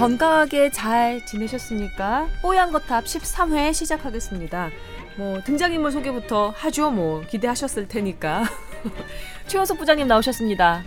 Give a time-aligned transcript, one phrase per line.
[0.00, 2.26] 건강하게 잘 지내셨습니까?
[2.40, 4.70] 뽀얀 거탑 13회 시작하겠습니다.
[5.16, 6.90] 뭐 등장인물 소개부터 하죠.
[6.90, 8.44] 뭐 기대하셨을 테니까.
[9.46, 10.82] 최원석 부장님 나오셨습니다.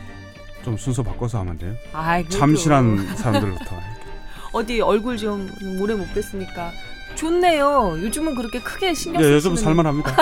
[0.63, 1.75] 좀 순서 바꿔서 하면 돼요.
[1.93, 3.75] 아이, 참신한 사람들부터.
[4.51, 5.47] 어디 얼굴 좀
[5.79, 6.71] 오래 못 뵀으니까
[7.13, 7.99] 좋네요.
[8.01, 9.35] 요즘은 그렇게 크게 신경 예, 쓰시는.
[9.35, 10.15] 요즘 살만합니다.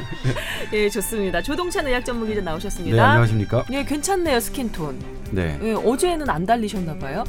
[0.72, 1.42] 예, 좋습니다.
[1.42, 2.96] 조동찬 의학 전문 기자 나오셨습니다.
[2.96, 3.66] 네, 안녕하십니까?
[3.72, 4.98] 예, 괜찮네요 스킨톤.
[5.32, 5.58] 네.
[5.62, 7.24] 예, 어제는 안 달리셨나 봐요.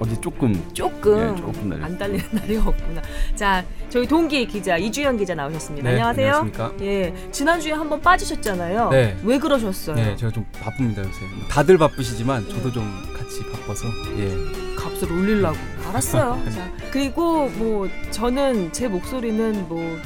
[0.00, 1.84] 어디 조금 조금, 예, 조금.
[1.84, 3.02] 안 달리는 날이 없구나.
[3.34, 5.84] 자, 저희 동기 기자 이주연 기자 나오셨습니다.
[5.86, 6.26] 네, 안녕하세요.
[6.36, 6.72] 안녕하십니까?
[6.80, 8.88] 예, 지난주에 한번 빠지셨잖아요.
[8.90, 9.16] 네.
[9.22, 9.96] 왜 그러셨어요?
[9.96, 11.20] 네, 제가 좀 바쁩니다 요새.
[11.50, 13.86] 다들 바쁘시지만 저도 좀 같이 바빠서.
[14.18, 14.34] 예.
[14.74, 15.58] 값을 올리려고.
[15.86, 16.42] 알았어요.
[16.50, 19.98] 자, 그리고 뭐 저는 제 목소리는 뭐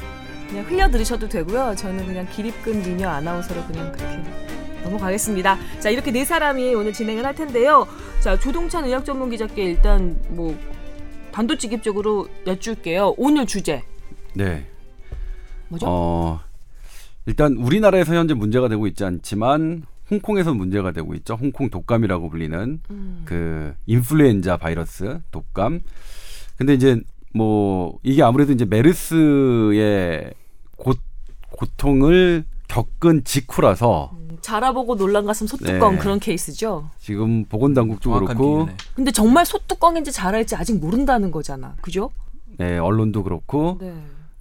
[0.49, 1.73] 그냥 흘려 들으셔도 되고요.
[1.77, 4.21] 저는 그냥 기립근 미녀 아나운서로 그냥 그렇게
[4.85, 5.57] 넘어가겠습니다.
[5.79, 7.87] 자, 이렇게 네 사람이 오늘 진행을 할 텐데요.
[8.21, 10.57] 자, 조동찬 의학 전문 기자께 일단 뭐
[11.31, 13.15] 단도직입적으로 여쭐게요.
[13.17, 13.83] 오늘 주제
[14.33, 14.65] 네.
[15.67, 15.85] 뭐죠?
[15.89, 16.39] 어
[17.25, 21.33] 일단 우리나라에서 현재 문제가 되고 있지 않지만 홍콩에서 문제가 되고 있죠.
[21.33, 23.21] 홍콩 독감이라고 불리는 음.
[23.25, 25.81] 그 인플루엔자 바이러스 독감.
[26.57, 27.01] 근데 이제
[27.33, 30.33] 뭐 이게 아무래도 이제 메르스의
[30.77, 30.93] 고,
[31.51, 35.99] 고통을 겪은 직후라서 음, 자라보고 놀란 가슴 소뚜껑 네.
[35.99, 36.89] 그런 케이스죠.
[36.99, 38.77] 지금 보건당국도 그렇고 비유네.
[38.95, 41.75] 근데 정말 소뚜껑인지 자랄지 아직 모른다는 거잖아.
[41.81, 42.11] 그죠?
[42.57, 43.93] 네, 언론도 그렇고 네.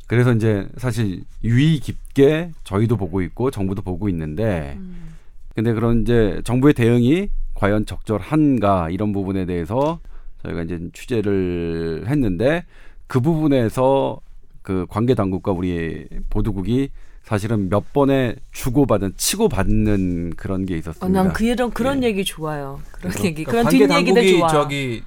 [0.06, 5.14] 그래서 이제 사실 유의 깊게 저희도 보고 있고 정부도 보고 있는데 음.
[5.54, 10.00] 근데 그런 이제 정부의 대응이 과연 적절한가 이런 부분에 대해서
[10.42, 12.64] 저희가 이제 취재를 했는데
[13.06, 14.20] 그 부분에서
[14.62, 16.90] 그 관계 당국과 우리 보도국이
[17.24, 21.22] 사실은 몇 번의 주고받은 치고받는 그런 게 어, 있었습니다.
[21.22, 22.08] 난 그런 그런 예.
[22.08, 22.80] 얘기 좋아요.
[22.92, 24.48] 그런 그래서 얘기, 그러니까 뒷얘기들 좋아.
[24.48, 25.02] 저기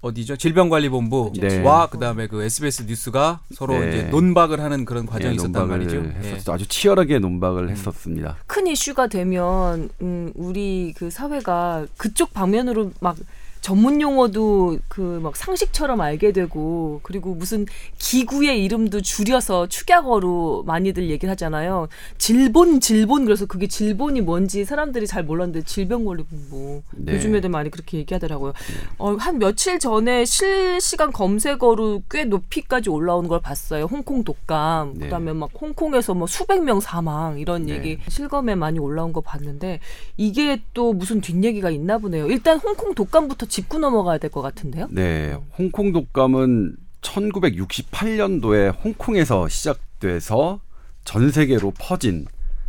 [0.00, 0.36] 어디죠?
[0.36, 1.90] 질병관리본부와 네.
[1.90, 3.88] 그다음에 그 SBS 뉴스가 서로 네.
[3.88, 5.96] 이제 논박을 하는 그런 과정이 예, 있었단 말이죠.
[6.22, 6.52] 했었죠.
[6.52, 7.70] 아주 치열하게 논박을 음.
[7.70, 8.36] 했었습니다.
[8.46, 13.16] 큰 이슈가 되면 음, 우리 그 사회가 그쪽 방면으로 막
[13.60, 17.66] 전문 용어도 그 막 상식처럼 알게 되고 그리고 무슨
[17.98, 21.88] 기구의 이름도 줄여서 축약어로 많이들 얘기를 하잖아요.
[22.18, 27.14] 질본 질본 그래서 그게 질본이 뭔지 사람들이 잘 몰랐는데 질병관리본부 네.
[27.14, 28.52] 요즘 애들 많이 그렇게 얘기하더라고요.
[28.98, 33.84] 어, 한 며칠 전에 실시간 검색어로 꽤 높이까지 올라오는 걸 봤어요.
[33.84, 35.04] 홍콩 독감 네.
[35.06, 37.74] 그다음에 막 홍콩에서 뭐 수백 명 사망 이런 네.
[37.74, 39.80] 얘기 실검에 많이 올라온 거 봤는데
[40.16, 42.26] 이게 또 무슨 뒷얘기가 있나 보네요.
[42.28, 44.88] 일단 홍콩 독감부터 짚고 넘어가야 될 것 같은데요.
[44.90, 50.60] 네, 홍콩 독감은 1968년도에 홍콩에서 시작돼서
[51.04, 52.26] 전 세계로 퍼진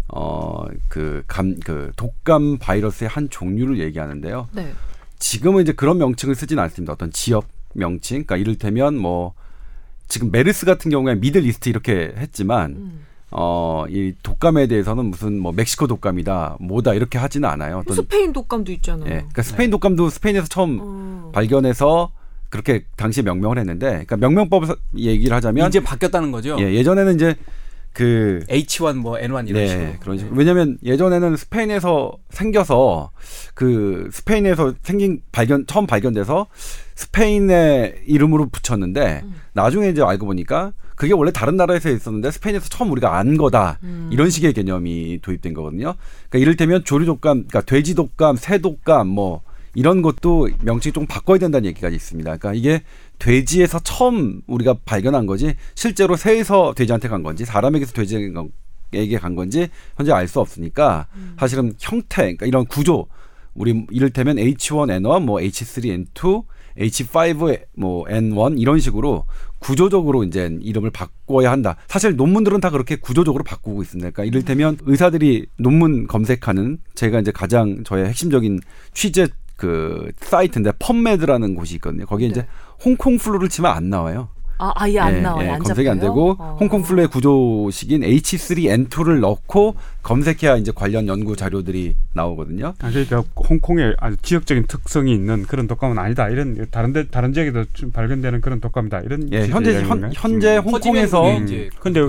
[0.08, 4.50] 어그 감그 독감 바이러스의 한 종류를 얘기하는데요.
[4.54, 4.74] 네.
[5.20, 6.94] 지금은 이제 그런 명칭을 쓰진 않습니다.
[6.94, 9.34] 어떤 지역 명칭, 그러니까 이를테면 뭐
[10.08, 13.06] 지금 메르스 같은 경우에 미들 이스트 이렇게 했지만 음.
[13.32, 17.80] 어 이 독감에 대해서는 무슨 뭐 멕시코 독감이다, 뭐다 이렇게 하지는 않아요.
[17.80, 19.06] 어떤 스페인 독감도 있잖아요.
[19.06, 21.32] 예, 그러니까 스페인 독감도 스페인에서 처음 어.
[21.34, 22.12] 발견해서
[22.50, 26.58] 그렇게 당시 에 명명을 했는데, 그러니까 명명법을 얘기를 하자면 이제 바뀌었다는 거죠.
[26.60, 27.36] 예, 예전에는 이제
[27.94, 29.94] 그 H1 뭐 N1 이런 네, 식으로.
[30.00, 30.36] 그런 식으로.
[30.36, 33.12] 왜냐면 예전에는 스페인에서 생겨서
[33.54, 36.48] 그 스페인에서 생긴 발견 처음 발견돼서
[36.96, 39.36] 스페인의 이름으로 붙였는데 음.
[39.54, 44.10] 나중에 이제 알고 보니까 그게 원래 다른 나라에서 있었는데 스페인에서 처음 우리가 안 거다 음.
[44.12, 45.96] 이런 식의 개념이 도입된 거거든요.
[46.30, 49.42] 그러니까 이를테면 조류 독감, 그러니까 돼지 독감, 새 독감 뭐
[49.76, 52.38] 이런 것도 명칭 좀 바꿔야 된다는 얘기가 있습니다.
[52.38, 52.84] 그러니까 이게
[53.20, 60.12] 돼지에서 처음 우리가 발견한 거지 실제로 새에서 돼지한테 간 건지 사람에게서 돼지에게 간 건지 현재
[60.12, 61.08] 알 수 없으니까
[61.38, 63.08] 사실은 형태, 그러니까 이런 구조
[63.54, 66.46] 우리 이를테면 H1N1, 뭐 H3N2,
[66.78, 69.26] H5 뭐 N1 이런 식으로
[69.58, 71.76] 구조적으로 이제 이름을 바꿔야 한다.
[71.88, 74.12] 사실 논문들은 다 그렇게 구조적으로 바꾸고 있습니다.
[74.12, 78.62] 그러니까 이를테면 의사들이 논문 검색하는 제가 이제 가장 저의 핵심적인
[78.94, 79.28] 취재
[79.60, 82.06] 그 사이트인데 펌메드라는 곳이 있거든요.
[82.06, 82.32] 거기에 네.
[82.32, 82.48] 이제
[82.84, 84.30] 홍콩 플루를 치면 안 나와요.
[84.62, 85.48] 아, 아예 안 예, 나와요.
[85.48, 86.10] 예, 안 검색이 안 잡혀요?
[86.10, 86.58] 되고 어.
[86.60, 92.74] 홍콩 플루의 구조식인 H3N2를 넣고 검색해야 이제 관련 연구 자료들이 나오거든요.
[92.80, 96.28] 아, 그러니까 홍콩에 아주 지역적인 특성이 있는 그런 독감은 아니다.
[96.30, 99.02] 이런 다른데 다른 지역에도 좀 발견되는 그런 독감이다.
[99.02, 99.82] 이런 예, 현재?
[99.82, 100.64] 현, 현재 음.
[100.64, 102.02] 홍콩에서 이제 근데.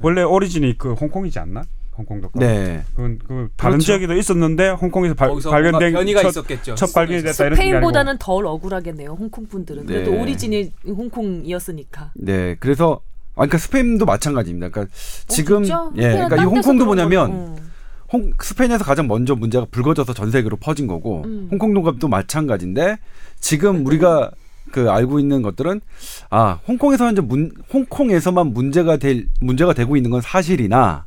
[0.00, 1.62] 원래 오리진이 그 홍콩이지 않나?
[1.96, 2.40] 홍콩 독감.
[2.40, 2.82] 네.
[2.94, 3.84] 그건 그 다른 그렇죠.
[3.86, 6.74] 지역에도 있었는데 홍콩에서 발, 발견된 변이가 첫, 있었겠죠.
[6.74, 9.10] 첫 발견이 됐다 이런 스페인보다는 덜 억울하겠네요.
[9.10, 9.86] 홍콩 분들은.
[9.86, 10.20] 그래도 네.
[10.20, 12.12] 오리진이 홍콩이었으니까.
[12.14, 12.56] 네.
[12.58, 13.00] 그래서
[13.34, 14.68] 아 그러니까 스페인도 마찬가지입니다.
[14.70, 14.94] 그러니까
[15.28, 15.90] 지금 어, 진짜?
[15.96, 17.56] 예, 그러니까 이 홍콩도 뭐냐면 걸- 어.
[18.12, 21.48] 홍, 스페인에서 가장 먼저 문제가 불거져서 전 세계로 퍼진 거고 음.
[21.50, 22.98] 홍콩 독감도 마찬가지인데
[23.40, 24.30] 지금 우리가
[24.70, 25.80] 그 알고 있는 것들은
[26.30, 31.06] 아 홍콩에서 현재 문, 홍콩에서만 문제가 될 문제가 되고 있는 건 사실이나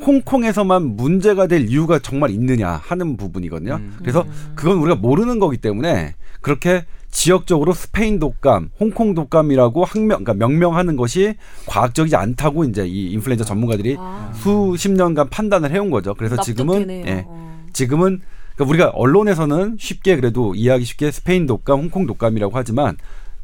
[0.00, 3.74] 홍콩에서만 문제가 될 이유가 정말 있느냐 하는 부분이거든요.
[3.74, 3.96] 음.
[3.98, 4.24] 그래서
[4.54, 11.34] 그건 우리가 모르는 거기 때문에 그렇게 지역적으로 스페인 독감, 홍콩 독감이라고 학명, 그러니까 명명하는 것이
[11.66, 16.14] 과학적이지 않다고 이제 이 인플루엔자 전문가들이 아, 수십 년간 판단을 해온 거죠.
[16.14, 17.06] 그래서 지금은 납득되네요.
[17.06, 17.64] 예, 어.
[17.72, 18.20] 지금은
[18.54, 22.96] 그러니까 우리가 언론에서는 쉽게 그래도 이해하기 쉽게 스페인 독감, 홍콩 독감이라고 하지만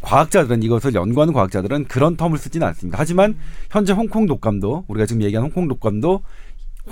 [0.02, 2.98] 과학자들은 이것을 연구하는 과학자들은 그런 텀을 쓰지는 않습니다.
[3.00, 3.36] 하지만
[3.70, 6.20] 현재 홍콩 독감도 우리가 지금 얘기한 홍콩 독감도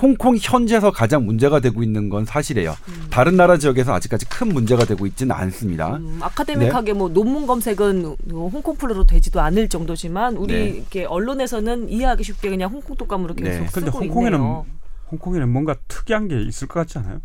[0.01, 2.75] 홍콩 현지에서 가장 문제가 되고 있는 건 사실이에요.
[3.11, 5.97] 다른 나라 지역에서 아직까지 큰 문제가 되고 있지는 않습니다.
[5.97, 6.25] 음, 네.
[6.25, 10.63] 아카데믹하게 뭐 논문 검색은 뭐 홍콩 플루로 되지도 않을 정도지만 우리 네.
[10.77, 13.69] 이렇게 언론에서는 이해하기 쉽게 그냥 홍콩 독감으로 계속 네.
[13.71, 14.65] 근데 쓰고 홍콩에는 있네요.
[15.11, 17.21] 홍콩에는 뭔가 특이한 게 있을 것 같지 않아요?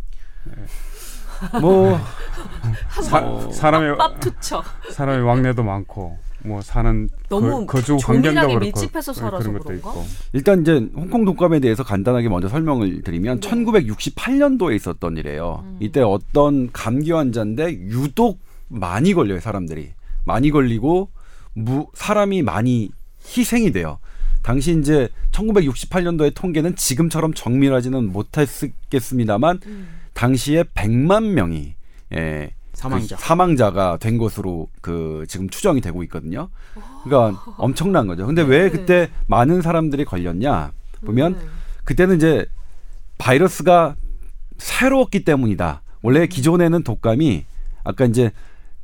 [1.61, 1.99] 뭐
[3.03, 4.65] 사, 투척.
[4.93, 6.19] 사람의 왕래도 많고
[6.49, 9.91] 뭐 사는 너무 거, 주 환경도 그렇고 밀집해서 네, 살아서 그런 것도 그런가?
[9.91, 13.51] 있고 일단 이제 홍콩 독감에 대해서 간단하게 먼저 설명을 드리면 네.
[13.51, 15.63] 1968년도에 있었던 일이에요.
[15.65, 15.77] 음.
[15.81, 19.91] 이때 어떤 감기 환자인데 유독 많이 걸려요, 사람들이.
[20.25, 21.11] 많이 걸리고
[21.55, 22.91] 무, 사람이 많이
[23.37, 23.99] 희생이 돼요.
[24.43, 29.89] 당시 이제 1968년도의 통계는 지금처럼 정밀하지는 못했겠습니다만 음.
[30.15, 31.75] 당시에 100만 명이
[32.15, 33.17] 예, 사망자.
[33.17, 36.49] 그 사망자가 된 것으로 그 지금 추정이 되고 있거든요.
[37.03, 38.25] 그러니까 엄청난 거죠.
[38.25, 38.71] 근데 왜 네.
[38.71, 40.71] 그때 많은 사람들이 걸렸냐
[41.05, 41.49] 보면 음.
[41.83, 42.47] 그때는 이제
[43.19, 43.97] 바이러스가
[44.59, 45.83] 새로웠기 때문이다.
[46.03, 47.45] 원래 기존에는 독감이
[47.83, 48.31] 아까 이제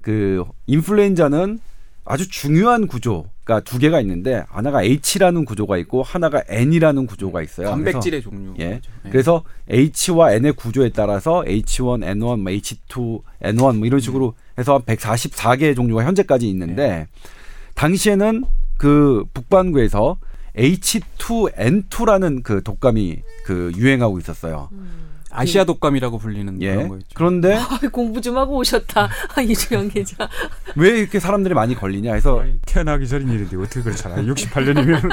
[0.00, 1.60] 그 인플루엔자는
[2.04, 7.68] 아주 중요한 구조 가두 개가 있는데 하나가 H라는 구조가 있고 하나가 N이라는 구조가 있어요.
[7.68, 8.54] 단백질의 종류.
[8.58, 8.80] 예.
[9.02, 9.10] 네.
[9.10, 15.76] 그래서 H와 N의 구조에 따라서 H1, N1, 뭐 H2, N1 뭐 이런 식으로 해서 144개의
[15.76, 17.06] 종류가 현재까지 있는데
[17.74, 18.44] 당시에는
[18.78, 20.16] 그 북반구에서
[20.56, 24.70] H2N2라는 그 독감이 그 유행하고 있었어요.
[25.34, 26.74] 아시아 독감이라고 불리는 예.
[26.74, 27.06] 그런 거였죠.
[27.14, 29.08] 그런데 아, 공부 좀 하고 오셨다.
[29.46, 30.28] 이주영 기자.
[30.76, 34.22] 왜 이렇게 사람들이 많이 걸리냐 해서 아니, 태어나기 전인 일인데 어떻게 그걸 잘 알아?
[34.22, 35.10] 68년이면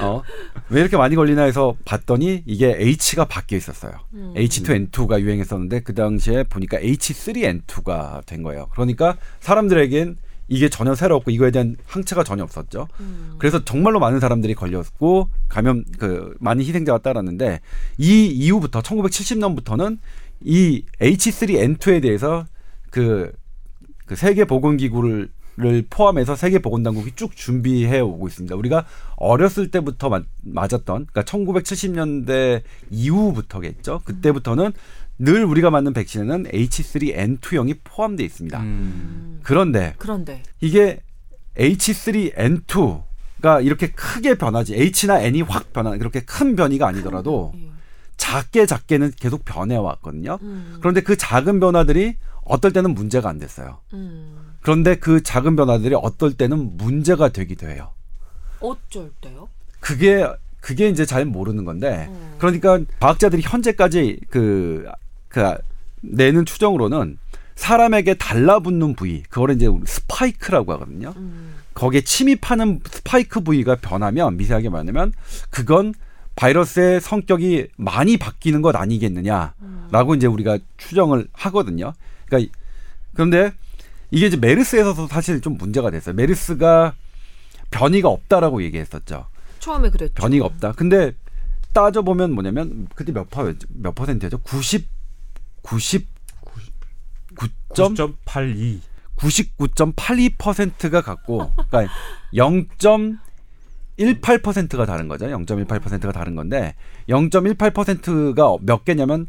[0.00, 0.22] 어,
[0.68, 3.92] 왜 이렇게 많이 걸리나 해서 봤더니 이게 H가 바뀌어 있었어요.
[4.14, 4.34] 음.
[4.36, 8.68] H2N2가 유행했었는데 그 당시에 보니까 H3N2가 된 거예요.
[8.72, 10.16] 그러니까 사람들에겐
[10.50, 12.88] 이게 전혀 새롭고 이거에 대한 항체가 전혀 없었죠.
[12.98, 13.36] 음.
[13.38, 17.60] 그래서 정말로 많은 사람들이 걸렸고 감염 그 많은 희생자가 따랐는데
[17.96, 19.98] 이 이후부터 1970년부터는
[20.42, 22.46] 이 H3N2에 대해서
[22.90, 23.32] 그,
[24.06, 28.54] 그 세계 보건 기구를 를 포함해서 세계 보건 당국이 쭉 준비해 오고 있습니다.
[28.56, 28.86] 우리가
[29.16, 34.00] 어렸을 때부터 맞, 맞았던 그러니까 1970년대 이후부터겠죠.
[34.04, 34.72] 그때부터는
[35.22, 38.58] 늘 우리가 맞는 백신에는 H3N2형이 포함되어 있습니다.
[38.60, 39.40] 음.
[39.42, 41.00] 그런데 그런데 이게
[41.56, 43.02] H3N2
[43.42, 47.70] 가 이렇게 크게 변하지 H나 N이 확 변하는 그렇게 큰 변이가 아니더라도 예.
[48.18, 50.38] 작게 작게는 계속 변해 왔거든요.
[50.42, 50.76] 음.
[50.80, 53.78] 그런데 그 작은 변화들이 어떨 때는 문제가 안 됐어요.
[53.94, 54.56] 음.
[54.60, 57.92] 그런데 그 작은 변화들이 어떨 때는 문제가 되기도 해요.
[58.60, 59.48] 어쩔 때요?
[59.80, 60.26] 그게
[60.60, 62.34] 그게 이제 잘 모르는 건데 음.
[62.38, 64.86] 그러니까 과학자들이 현재까지 그,
[65.30, 65.54] 그
[66.02, 67.18] 내는 추정으로는
[67.54, 71.14] 사람에게 달라붙는 부위 그거를 이제 스파이크라고 하거든요.
[71.16, 71.54] 음.
[71.74, 75.12] 거기에 침입하는 스파이크 부위가 변하면 미세하게 말하면
[75.50, 75.94] 그건
[76.36, 81.92] 바이러스의 성격이 많이 바뀌는 것 아니겠느냐라고 이제 우리가 추정을 하거든요.
[82.26, 82.52] 그러니까
[83.14, 83.52] 그런데
[84.10, 86.14] 이게 이제 메르스에서도 사실 좀 문제가 됐어요.
[86.14, 86.94] 메르스가
[87.70, 89.26] 변이가 없다라고 얘기했었죠.
[89.58, 90.14] 처음에 그랬죠.
[90.14, 90.72] 변이가 없다.
[90.72, 91.12] 근데
[91.72, 94.38] 따져 보면 뭐냐면 그때 몇 퍼, 몇 퍼센트였죠?
[94.38, 94.88] 90
[95.62, 96.06] 90
[97.36, 98.80] 9점 9.82
[99.16, 101.92] 99.82%가 같고 그러니까
[102.34, 105.26] 0.18%가 다른 거죠.
[105.26, 106.74] 0.18%가 다른 건데
[107.08, 109.26] 0.18%가 몇 개냐면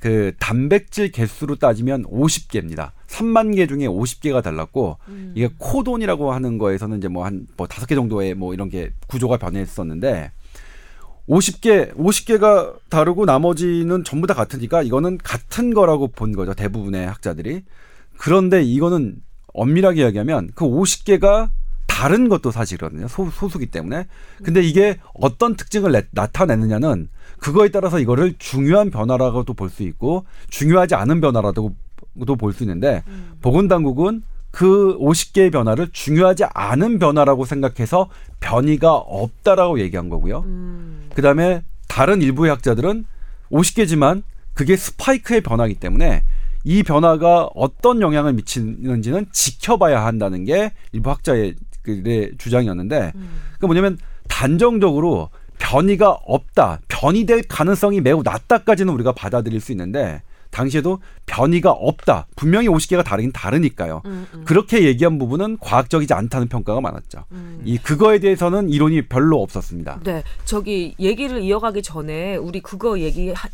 [0.00, 2.92] 그 단백질 개수로 따지면 50개입니다.
[3.08, 5.32] 3만 개 중에 50개가 달랐고 음.
[5.34, 10.30] 이게 코돈이라고 하는 거에서는 이제 뭐 한뭐 다섯 개 정도의 뭐 이런 게 구조가 변했었는데
[11.28, 16.54] 50개 50개가 다르고 나머지는 전부 다 같으니까 이거는 같은 거라고 본 거죠.
[16.54, 17.62] 대부분의 학자들이.
[18.16, 19.16] 그런데 이거는
[19.54, 21.50] 엄밀하게 이야기하면 그 50개가
[21.86, 23.08] 다른 것도 사실이거든요.
[23.08, 24.06] 소, 소수기 때문에.
[24.42, 27.08] 근데 이게 어떤 특징을 내- 나타내느냐는
[27.38, 31.74] 그거에 따라서 이거를 중요한 변화라고도 볼 수 있고 중요하지 않은 변화라고도
[32.38, 33.32] 볼 수 있는데 음.
[33.42, 34.22] 보건당국은
[34.58, 38.08] 그 50개의 변화를 중요하지 않은 변화라고 생각해서
[38.40, 40.40] 변이가 없다라고 얘기한 거고요.
[40.40, 41.08] 음.
[41.14, 43.04] 그다음에 다른 일부의 학자들은
[43.52, 44.24] 50개지만
[44.54, 46.24] 그게 스파이크의 변화이기 때문에
[46.64, 51.54] 이 변화가 어떤 영향을 미치는지는 지켜봐야 한다는 게 일부 학자의
[52.38, 53.30] 주장이었는데 음.
[53.60, 53.96] 그 뭐냐면
[54.26, 62.68] 단정적으로 변이가 없다, 변이될 가능성이 매우 낮다까지는 우리가 받아들일 수 있는데 당시에도 변이가 없다, 분명히
[62.68, 64.02] 50개가 다르긴 다르니까요.
[64.06, 64.44] 음, 음.
[64.44, 67.24] 그렇게 얘기한 부분은 과학적이지 않다는 평가가 많았죠.
[67.32, 67.60] 음.
[67.64, 70.00] 이 그거에 대해서는 이론이 별로 없었습니다.
[70.04, 73.48] 네, 저기 얘기를 이어가기 전에 우리 그거 얘기 하-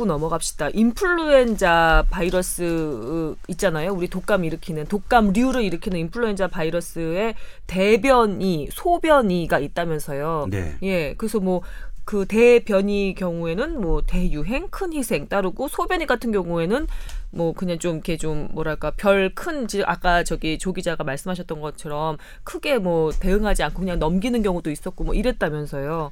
[0.00, 0.70] 짚고 넘어갑시다.
[0.70, 3.92] 인플루엔자 바이러스 있잖아요.
[3.92, 7.34] 우리 독감 일으키는 독감류를 일으키는 인플루엔자 바이러스의
[7.66, 10.48] 대변이 소변이가 있다면서요.
[10.50, 10.76] 네.
[10.82, 16.86] 예, 그래서 뭐그 대변이 경우에는 뭐 대유행 큰 희생 따르고 소변이 같은 경우에는
[17.30, 23.12] 뭐 그냥 좀 이렇게 좀 뭐랄까 별큰 아까 저기 조 기자가 말씀하셨던 것처럼 크게 뭐
[23.12, 26.10] 대응하지 않고 그냥 넘기는 경우도 있었고 뭐 이랬다면서요.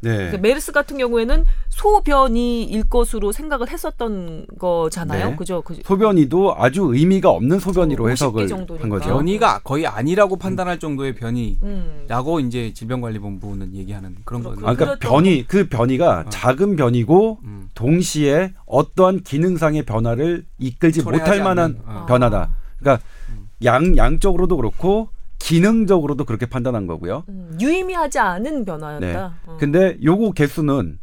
[0.00, 0.16] 네.
[0.16, 5.30] 그러니까 메르스 같은 경우에는 소변이일 것으로 생각을 했었던 거잖아요.
[5.30, 5.36] 네.
[5.36, 5.62] 그죠?
[5.62, 8.82] 그, 소변이도 아주 의미가 없는 소변이로 50개 해석을 정도니까.
[8.84, 9.08] 한 거죠.
[9.08, 12.46] 변이가 거의 아니라고 판단할 정도의 변이라고 음.
[12.46, 14.42] 이제 질병관리본부는 얘기하는 그런.
[14.42, 14.66] 거죠.
[14.66, 16.30] 아, 그러니까 변이 그 변이가 어.
[16.30, 17.68] 작은 변이고 음.
[17.74, 22.04] 동시에 어떠한 기능상의 변화를 이끌지 못할 만한 어.
[22.06, 22.54] 변화다.
[22.78, 23.48] 그러니까 음.
[23.64, 27.24] 양 양적으로도 그렇고 기능적으로도 그렇게 판단한 거고요.
[27.28, 29.06] 음, 유의미하지 않은 변화였다.
[29.06, 29.16] 네.
[29.46, 29.56] 어.
[29.58, 30.98] 근데 요거 개수는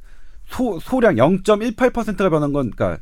[0.45, 3.01] 소, 소량 0.18%가 변한 건 그러니까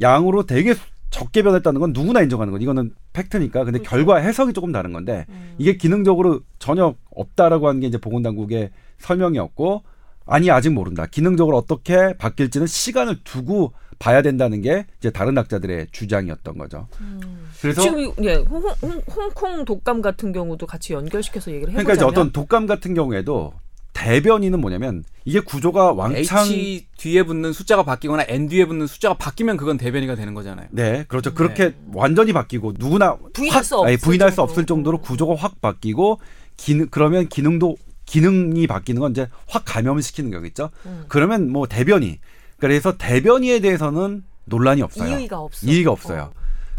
[0.00, 0.74] 양으로 되게
[1.10, 3.64] 적게 변했다는 건 누구나 인정하는 건 이거는 팩트니까.
[3.64, 3.90] 근데 그렇죠.
[3.90, 5.54] 결과 해석이 조금 다른 건데 음.
[5.58, 9.82] 이게 기능적으로 전혀 없다라고 하는 게 이제 보건당국의 설명이었고
[10.26, 11.06] 아니 아직 모른다.
[11.06, 16.88] 기능적으로 어떻게 바뀔지는 시간을 두고 봐야 된다는 게 이제 다른 학자들의 주장이었던 거죠.
[17.02, 17.20] 음.
[17.60, 21.84] 그래서 지금 이- 예, 홍, 홍, 홍 콩 독감 같은 경우도 같이 연결시켜서 얘기를 해보자면
[21.84, 23.52] 그러니까 이제 어떤 독감 같은 경우에도
[23.92, 29.58] 대변이는 뭐냐면 이게 구조가 왕창 H 뒤에 붙는 숫자가 바뀌거나 N 뒤에 붙는 숫자가 바뀌면
[29.58, 30.68] 그건 대변이가 되는 거잖아요.
[30.70, 31.34] 네, 그렇죠.
[31.34, 34.50] 그렇게 완전히 바뀌고 누구나 부인할 확- 수 없을 아니, 부인할 수 정도로.
[34.50, 36.20] 없을 정도로 구조가 확 바뀌고
[36.56, 37.76] 기능 그러면 기능도
[38.06, 40.70] 기능이 바뀌는 건 이제 확 감염을 시키는 거겠죠.
[40.86, 41.04] 음.
[41.08, 42.18] 그러면 뭐 대변이
[42.60, 45.18] 그래서 대변이에 대해서는 논란이 없어요.
[45.18, 45.66] 이의가 없어.
[45.66, 46.32] 이의가 없어요.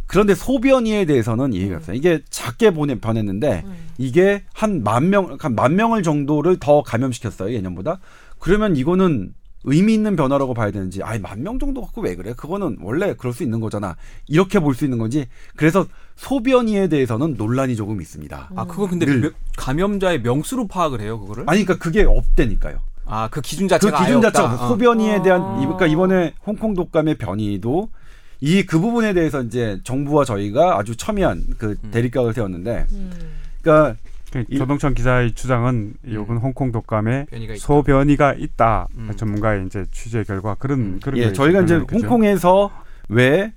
[0.07, 1.77] 그런데 소변이에 대해서는 이의가 음.
[1.77, 1.95] 없어요.
[1.95, 3.73] 이게 작게 보내 변했는데 음.
[3.97, 7.99] 이게 한 만 명, 한 만 명을 정도를 더 감염시켰어요 예년보다.
[8.39, 9.33] 그러면 이거는
[9.63, 12.33] 의미 있는 변화라고 봐야 되는지, 아이 만 명 정도 갖고 왜 그래?
[12.35, 13.95] 그거는 원래 그럴 수 있는 거잖아.
[14.27, 15.27] 이렇게 볼 수 있는 건지.
[15.55, 15.85] 그래서
[16.15, 18.49] 소변이에 대해서는 논란이 조금 있습니다.
[18.51, 18.59] 음.
[18.59, 19.33] 아 그거 근데 늘.
[19.57, 21.43] 감염자의 명수로 파악을 해요 그거를?
[21.47, 22.79] 아니 그러니까 그게 없대니까요.
[23.11, 24.31] 아 그 기준 그 자체가 아예 기준 없다.
[24.31, 24.67] 자체가 어.
[24.69, 25.57] 소변이에 대한 아.
[25.59, 27.89] 이- 그러니까 이번에 홍콩 독감의 변이도
[28.43, 31.91] 이 그 부분에 대해서 이제 정부와 저희가 아주 첨예한 그 음.
[31.91, 33.11] 대립각을 세웠는데, 음.
[33.61, 33.95] 그러니까
[34.31, 36.11] 그 이- 조동천 기자의 주장은 음.
[36.23, 37.53] 이번 홍콩 독감에 변이가.
[37.57, 38.87] 소변이가 있다.
[38.97, 39.11] 음.
[39.15, 40.99] 전문가의 이제 취재 결과 그런 음.
[41.03, 41.75] 그런 예, 게 저희가 이제?
[41.91, 42.71] 홍콩에서
[43.09, 43.51] 왜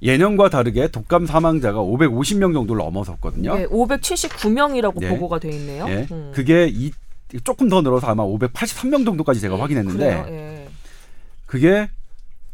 [0.00, 3.58] 예년과 다르게 독감 사망자가 550명 정도를 넘어섰거든요.
[3.58, 5.08] 예, 579명이라고 네.
[5.10, 5.86] 보고가 돼 있네요.
[5.88, 6.06] 예.
[6.10, 6.32] 음.
[6.34, 6.90] 그게 이,
[7.44, 10.26] 조금 더 늘어서 아마 583명 정도까지 제가 확인했는데 그래요?
[10.28, 10.68] 예.
[11.46, 11.88] 그게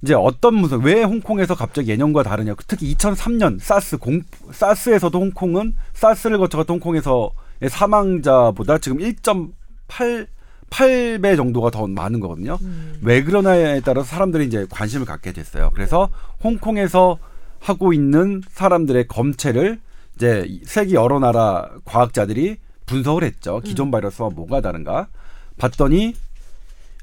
[0.03, 2.55] 이제 어떤 무슨 왜 홍콩에서 갑자기 예년과 다르냐?
[2.67, 10.27] 특히 2003년 사스 공 사스에서도 홍콩은 사스를 거쳐갔던 홍콩에서의 사망자보다 지금 1.8
[10.73, 12.59] 8배 정도가 더 많은 거거든요.
[12.63, 12.99] 음.
[13.03, 15.71] 왜 그러나에 따라서 사람들이 이제 관심을 갖게 됐어요.
[15.75, 16.09] 그래서
[16.43, 17.19] 홍콩에서
[17.61, 19.79] 하고 있는 사람들의 검체를
[20.17, 22.57] 이제 세계 여러 나라 과학자들이
[22.93, 23.61] 분석을 했죠.
[23.65, 25.09] 기존 바이러스와 뭐가 다른가
[25.57, 26.15] 봤더니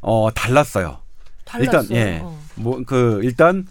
[0.02, 1.00] 어 달랐어요.
[1.46, 1.82] 달랐어요.
[1.82, 2.20] 일단 예.
[2.24, 2.38] 어.
[2.56, 3.66] 뭐그 일단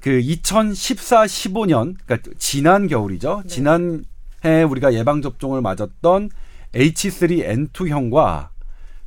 [0.00, 3.40] 그 2014, 15년 그러니까 지난 겨울이죠.
[3.42, 3.48] 네.
[3.48, 6.30] 지난해 우리가 예방 접종을 맞았던
[6.72, 8.48] H3N2형과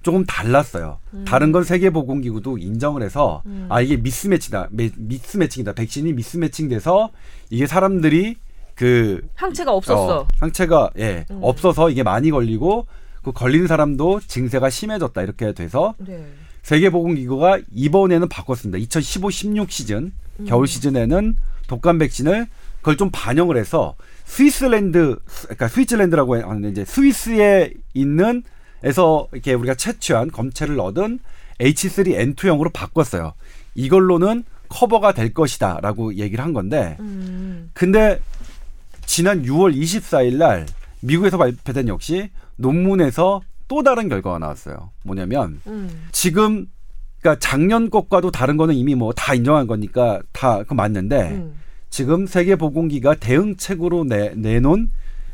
[0.03, 0.99] 조금 달랐어요.
[1.13, 1.25] 음.
[1.25, 3.67] 다른 건 세계보건기구도 인정을 해서 음.
[3.69, 5.73] 아 이게 미스매치다, 매- 미스매칭이다.
[5.73, 7.11] 백신이 미스매칭돼서
[7.49, 8.35] 이게 사람들이
[8.79, 10.19] 그 항체가 없었어.
[10.19, 11.39] 어, 항체가 예 음.
[11.41, 12.87] 없어서 이게 많이 걸리고
[13.21, 16.25] 그 걸린 사람도 증세가 심해졌다 이렇게 돼서 네.
[16.61, 18.77] 세계보건기구가 이번에는 바꿨습니다.
[18.85, 20.45] 2015-16 시즌 음.
[20.45, 21.35] 겨울 시즌에는
[21.67, 28.43] 독감 백신을 그걸 좀 반영을 해서 스위스랜드 그러니까 스위tzerland라고 하는 이제 스위스에 있는
[28.81, 31.19] 에서 이렇게 우리가 채취한 검체를 얻은
[31.59, 33.33] H3N2형으로 바꿨어요.
[33.75, 37.71] 이걸로는 커버가 될 것이다라고 얘기를 한 건데 음.
[37.73, 38.21] 근데
[39.09, 40.67] 지난 6월 24일 날
[41.01, 44.91] 미국에서 발표된 역시 논문에서 또 다른 결과가 나왔어요.
[45.03, 46.07] 뭐냐면 음.
[46.11, 46.67] 지금
[47.19, 51.55] 그러니까 작년 것과도 다른 거는 이미 뭐 다 인정한 거니까 다 그 맞는데 음.
[51.89, 54.91] 지금 세계 보건기가 대응책으로 내, 내놓은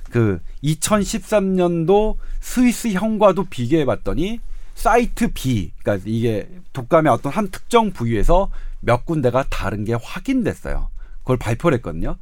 [0.10, 4.40] 그 2013년도 스위스 형과도 비교해 봤더니
[4.76, 10.90] 사이트 B, 그러니까 이게 독감의 어떤 한 특정 부위에서 몇 군데가 다른 게 확인됐어요.
[11.24, 12.16] 그걸 발표를 했거든요.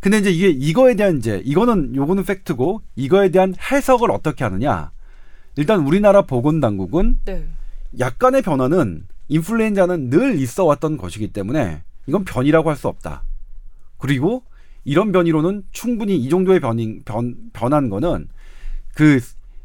[0.00, 4.90] 근데 이제 이게 이거에 대한 이제 이거는 요거는 팩트고 이거에 대한 해석을 어떻게 하느냐?
[5.56, 7.46] 일단 우리나라 보건 당국은 네.
[7.98, 13.22] 약간의 변화는 인플루엔자는 늘 있어 왔던 것이기 때문에 이건 변이라고 할 수 없다.
[13.98, 14.42] 그리고
[14.84, 18.28] 이런 변이로는 충분히 이 정도의 변이, 변, 변한 거는
[18.94, 19.20] 그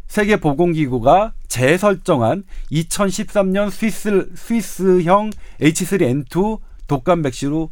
[0.07, 7.69] 세계보건기구가 재설정한 2013년 스위스, 스위스형 H3N2 독감 백신으로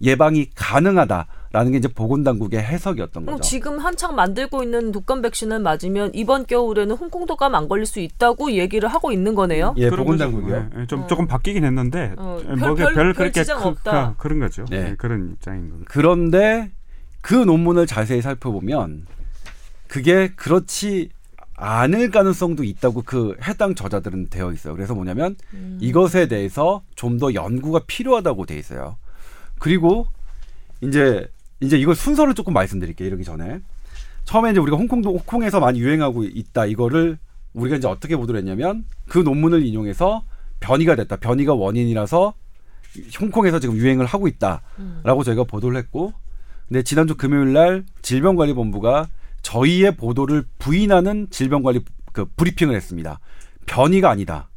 [0.00, 3.40] 예방이 가능하다 라는 게 이제 보건당국의 해석이었던 거죠.
[3.42, 8.52] 지금 한창 만들고 있는 독감 백신을 맞으면 이번 겨울에는 홍콩 독감 안 걸릴 수 있다고
[8.52, 9.74] 얘기를 하고 있는 거네요.
[9.76, 10.70] 예, 그런 보건당국이요.
[10.78, 11.06] 예, 좀 어.
[11.06, 14.14] 조금 바뀌긴 했는데 어, 예, 별- 별- 별, 별 그렇게 지장 크, 없다.
[14.16, 14.64] 그, 런 거죠.
[14.70, 14.90] 네.
[14.90, 15.84] 예, 그런 입장인 거죠.
[15.88, 16.70] 그런데
[17.20, 19.06] 그 논문을 자세히 살펴보면
[19.88, 21.10] 그게 그렇지
[21.54, 24.74] 않을 가능성도 있다고 그 해당 저자들은 되어 있어요.
[24.74, 25.78] 그래서 뭐냐면 음.
[25.82, 28.96] 이것에 대해서 좀 더 연구가 필요하다고 돼 있어요.
[29.58, 30.06] 그리고
[30.80, 31.28] 이제
[31.62, 33.06] 이제 이걸 순서를 조금 말씀드릴게요.
[33.06, 33.60] 이러기 전에
[34.24, 37.18] 처음에 이제 우리가 홍콩도 홍콩에서 많이 유행하고 있다 이거를
[37.54, 40.24] 우리가 이제 어떻게 보도를 했냐면 그 논문을 인용해서
[40.60, 41.16] 변이가 됐다.
[41.16, 42.34] 변이가 원인이라서
[43.20, 46.12] 홍콩에서 지금 유행을 하고 있다라고 저희가 보도를 했고
[46.68, 49.08] 근데 지난주 금요일 날 질병관리본부가
[49.42, 51.80] 저희의 보도를 부인하는 질병관리
[52.12, 53.18] 그 브리핑을 했습니다.
[53.66, 54.48] 변이가 아니다.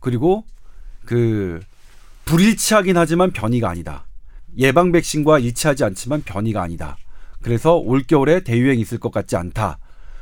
[0.00, 0.44] 그리고
[1.04, 1.60] 그
[2.24, 4.06] 불일치하긴 하지만 변이가 아니다.
[4.58, 6.96] 예방 백신과 일치하지 않지만 변이가 아니다.
[7.42, 9.78] 그래서 올 겨울에 대유행 있을 것 같지 않다.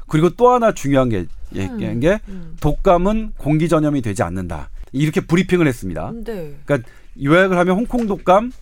[0.08, 2.56] 그리고 또 하나 중요한 게 얘기한 게 음.
[2.60, 4.70] 독감은 공기 전염이 되지 않는다.
[4.92, 6.12] 이렇게 브리핑을 했습니다.
[6.24, 6.56] 네.
[6.64, 6.88] 그러니까
[7.22, 8.52] 요약을 하면 홍콩 독감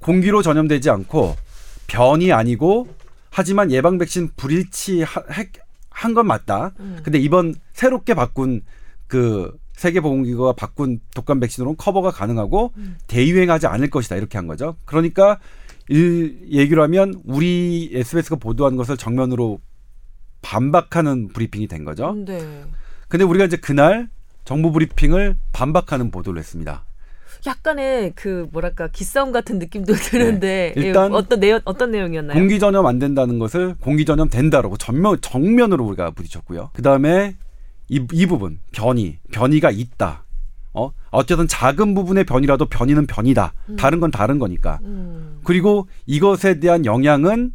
[0.00, 1.36] 공기로 전염되지 않고
[1.86, 2.88] 변이 아니고
[3.30, 5.04] 하지만 예방 백신 불일치
[5.90, 6.72] 한 건 맞다.
[6.80, 7.00] 음.
[7.02, 8.62] 근데 이번 새롭게 바꾼
[9.08, 12.96] 그 세계보건기구가 바꾼 독감 백신으로는 커버가 가능하고 음.
[13.06, 14.76] 대유행하지 않을 것이다 이렇게 한 거죠.
[14.84, 15.38] 그러니까
[15.88, 19.60] 일 얘기로 하면 우리 SBS가 보도한 것을 정면으로
[20.42, 22.14] 반박하는 브리핑이 된 거죠.
[22.26, 22.40] 네.
[23.08, 24.08] 근데 우리가 이제 그날
[24.44, 26.84] 정부 브리핑을 반박하는 보도를 했습니다.
[27.46, 30.82] 약간의 그 뭐랄까 기싸움 같은 느낌도 드는데 네.
[30.82, 32.36] 일단 예, 어떤 내용 어떤 내용이었나요?
[32.36, 36.70] 공기 전염 안 된다는 것을 공기 전염 된다라고 전면 정면으로 우리가 부딪혔고요.
[36.72, 37.36] 그 다음에
[37.88, 40.24] 이, 이 부분 변이 변이가 있다.
[40.74, 43.52] 어 어쨌든 작은 부분의 변이라도 변이는 변이다.
[43.78, 44.78] 다른 건 다른 거니까.
[44.82, 45.40] 음.
[45.44, 47.52] 그리고 이것에 대한 영향은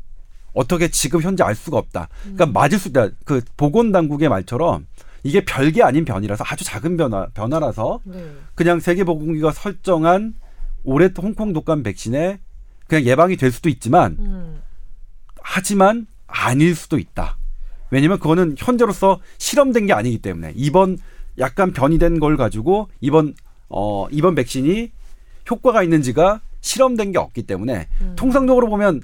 [0.54, 2.10] 어떻게 지금 현재 알 수가 없다.
[2.22, 3.10] 그러니까 맞을 수 있다.
[3.26, 4.86] 그 보건 당국의 말처럼
[5.24, 8.32] 이게 별게 아닌 변이라서 아주 작은 변화 변화라서 네.
[8.56, 10.36] 그냥 세계보건기구가 설정한
[10.84, 12.40] 올해 홍콩 독감 백신에
[12.88, 14.62] 그냥 예방이 될 수도 있지만 음.
[15.42, 17.38] 하지만 아닐 수도 있다.
[17.94, 20.98] 왜냐면 그거는 현재로서 실험된 게 아니기 때문에 이번
[21.38, 23.36] 약간 변이된 걸 가지고 이번
[23.70, 24.92] 어 이번 백신이
[25.50, 28.14] 효과가 있는지가 실험된 게 없기 때문에 음.
[28.16, 29.02] 통상적으로 보면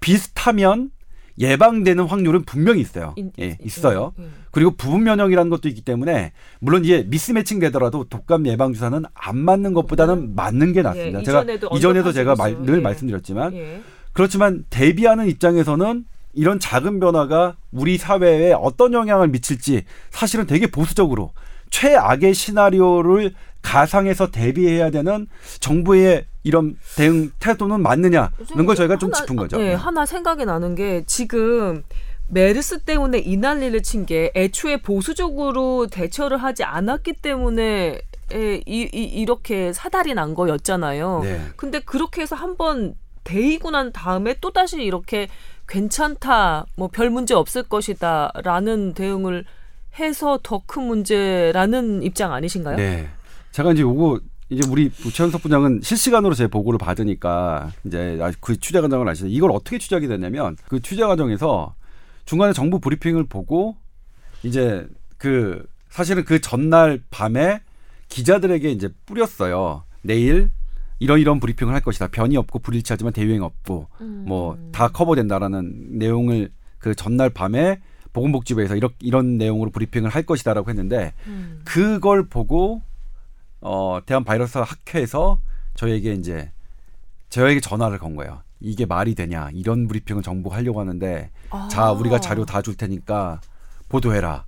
[0.00, 0.90] 비슷하면
[1.38, 3.14] 예방되는 확률은 분명히 있어요.
[3.16, 4.12] 인- 예, 있어요.
[4.18, 4.28] 예, 예.
[4.50, 9.72] 그리고 부분 면역이라는 것도 있기 때문에 물론 이제 미스매칭 되더라도 독감 예방 주사는 안 맞는
[9.72, 11.20] 것보다는 맞는 게 낫습니다.
[11.20, 12.80] 예, 제가 이전에도 이전에도 제가 말, 늘 예.
[12.80, 13.80] 말씀드렸지만 예.
[14.12, 21.32] 그렇지만 대비하는 입장에서는 이런 작은 변화가 우리 사회에 어떤 영향을 미칠지 사실은 되게 보수적으로
[21.70, 25.26] 최악의 시나리오를 가상해서 대비해야 되는
[25.60, 29.60] 정부의 이런 대응 태도는 맞느냐는 걸 저희가 좀 하나- 짚은 거죠.
[29.60, 29.74] 예, 네.
[29.74, 31.82] 하나 생각이 나는 게 지금
[32.28, 38.00] 메르스 때문에 이 난리를 친 게 애초에 보수적으로 대처를 하지 않았기 때문에
[38.32, 41.20] 에, 이, 이, 이렇게 사달이 난 거였잖아요.
[41.22, 41.40] 네.
[41.56, 45.28] 근데 그렇게 해서 한번 데이고 난 다음에 또 다시 이렇게
[45.72, 49.44] 괜찮다, 뭐 별 문제 없을 것이다 라는 대응을
[49.98, 52.76] 해서 더 큰 문제라는 입장 아니신가요?
[52.76, 53.08] 네.
[53.52, 58.80] 제가 이제 요거 이제 우리 최현석 부장은 실시간으로 제 보고를 받으니까 이제 아, 그 취재
[58.82, 59.28] 과정을 아시죠.
[59.28, 61.74] 이걸 어떻게 추적이 됐냐면 그 취재 과정에서
[62.26, 63.76] 중간에 정부 브리핑을 보고
[64.42, 67.60] 이제 그 사실은 그 전날 밤에
[68.08, 69.84] 기자들에게 이제 뿌렸어요.
[70.02, 70.50] 내일
[71.02, 72.08] 이런 이런 브리핑을 할 것이다.
[72.08, 74.24] 변이 없고 불일치하지만 대유행 없고 음.
[74.26, 77.80] 뭐다 커버된다라는 내용을 그 전날 밤에
[78.12, 81.60] 보건복지부에서 이런 이런 내용으로 브리핑을 할 것이다라고 했는데 음.
[81.64, 82.82] 그걸 보고
[83.60, 85.38] 어 대한 바이러스 학회에서
[85.74, 86.50] 저희에게 이제
[87.30, 88.40] 저희에게 전화를 건 거예요.
[88.60, 89.48] 이게 말이 되냐?
[89.54, 91.66] 이런 브리핑을 정부가 하려고 하는데 아.
[91.68, 93.40] 자 우리가 자료 다 줄 테니까
[93.88, 94.44] 보도해라.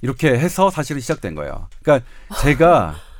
[0.00, 1.66] 이렇게 해서 사실은 시작된 거예요.
[1.82, 2.06] 그러니까
[2.40, 2.94] 제가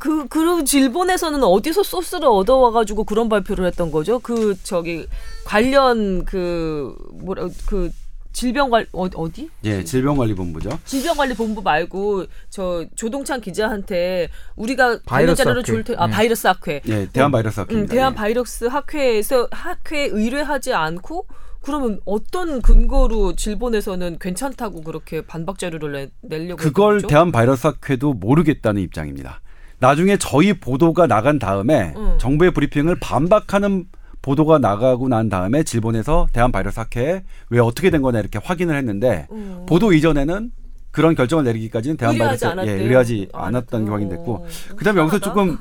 [0.00, 4.18] 그, 그리고 일본에서는 어디서 소스를 얻어와가지고 그런 발표를 했던 거죠?
[4.18, 5.06] 그, 저기,
[5.44, 7.90] 관련 그, 뭐라, 그,
[8.32, 9.50] 질병관 어, 어디?
[9.64, 10.78] 예, 질병관리본부죠.
[10.84, 15.62] 질병관리본부 말고 저 조동찬 기자한테 우리가 바이러스 학회.
[15.64, 16.12] 줄 테, 아 네.
[16.12, 16.80] 바이러스 학회.
[16.86, 17.92] 예, 대한 바이러스 음, 학회입니다.
[17.92, 18.16] 대한 예.
[18.16, 21.26] 바이러스 학회에서 학회에 의뢰하지 않고
[21.60, 27.02] 그러면 어떤 근거로 질본에서는 괜찮다고 그렇게 반박 자료를 내, 내려고 그걸?
[27.02, 29.40] 대한 바이러스 학회도 모르겠다는 입장입니다.
[29.80, 32.16] 나중에 저희 보도가 나간 다음에 음.
[32.18, 33.86] 정부의 브리핑을 반박하는
[34.22, 39.26] 보도가 나가고 난 다음에 질본에서 대한 바이러스 학회에 왜 어떻게 된 거냐 이렇게 확인을 했는데
[39.32, 39.64] 음.
[39.66, 40.50] 보도 이전에는
[40.90, 42.82] 그런 결정을 내리기까지는 대한 바이러스 예, 않았대요.
[42.82, 45.18] 의뢰하지 아, 않았다는 게 어, 확인됐고 그다음에 여기서.
[45.20, 45.56] 조금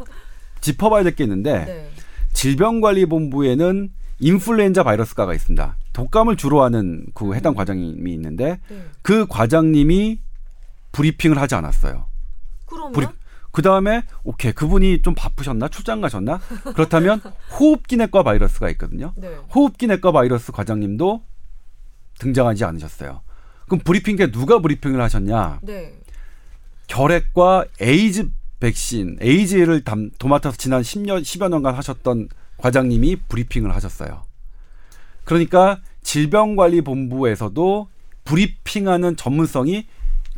[0.60, 1.90] 짚어봐야 될 게 있는데 네.
[2.34, 5.78] 질병관리본부에는 인플루엔자 바이러스과가 있습니다.
[5.94, 8.84] 독감을 주로 하는 그 해당 과장님이 있는데 네.
[9.02, 10.20] 그 과장님이
[10.92, 12.08] 브리핑을 하지 않았어요.
[12.66, 13.08] 그러면 브리-
[13.52, 16.40] 그 다음에 오케이 그분이 좀 바쁘셨나 출장 가셨나
[16.76, 17.22] 그렇다면
[17.60, 19.14] 호흡기내과 바이러스가 있거든요.
[19.18, 19.28] 네.
[19.54, 21.22] 호흡기내과 바이러스 과장님도
[22.20, 23.22] 등장하지 않으셨어요.
[23.66, 25.60] 그럼 브리핑 때 누가 브리핑을 하셨냐?
[25.64, 25.96] 네.
[26.88, 34.24] 결핵과 에이즈 백신, 에이즈를 담, 도맡아서 지난 10년, 10여 년간 하셨던 과장님이 브리핑을 하셨어요.
[35.24, 37.88] 그러니까 질병관리본부에서도
[38.26, 39.88] 브리핑하는 전문성이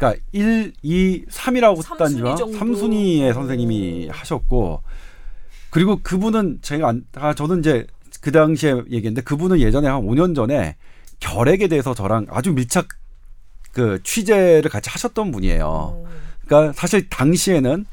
[0.02, 2.58] 그러니까 1, 2, 3이라고 삼순위 했다니와 정도.
[2.58, 4.82] 3순위의 선생님이 하셨고
[5.70, 7.86] 그리고 그분은 제가 안, 아, 저는 이제
[8.20, 10.76] 그 당시에 얘기했는데 그분은 예전에 한 5년 전에
[11.20, 12.88] 결핵에 대해서 저랑 아주 밀착
[13.74, 15.66] 그 취재를 같이 하셨던 분이에요.
[15.66, 16.06] 어.
[16.46, 17.86] 그러니까 사실 당시에는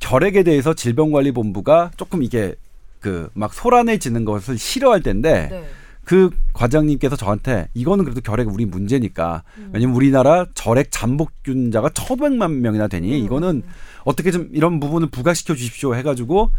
[0.00, 2.54] 결핵에 대해서 질병관리본부가 조금 이게
[3.00, 5.68] 그 막 소란해지는 것을 싫어할 때인데 네.
[6.10, 9.70] 그 과장님께서 저한테 이거는 그래도 결핵 우리 문제니까 음.
[9.72, 13.24] 왜냐면 우리나라 절핵 잠복균자가 1,500만 명이나 되니 음.
[13.24, 13.62] 이거는
[14.02, 16.50] 어떻게 좀 이런 부분을 부각시켜 주십시오 해가지고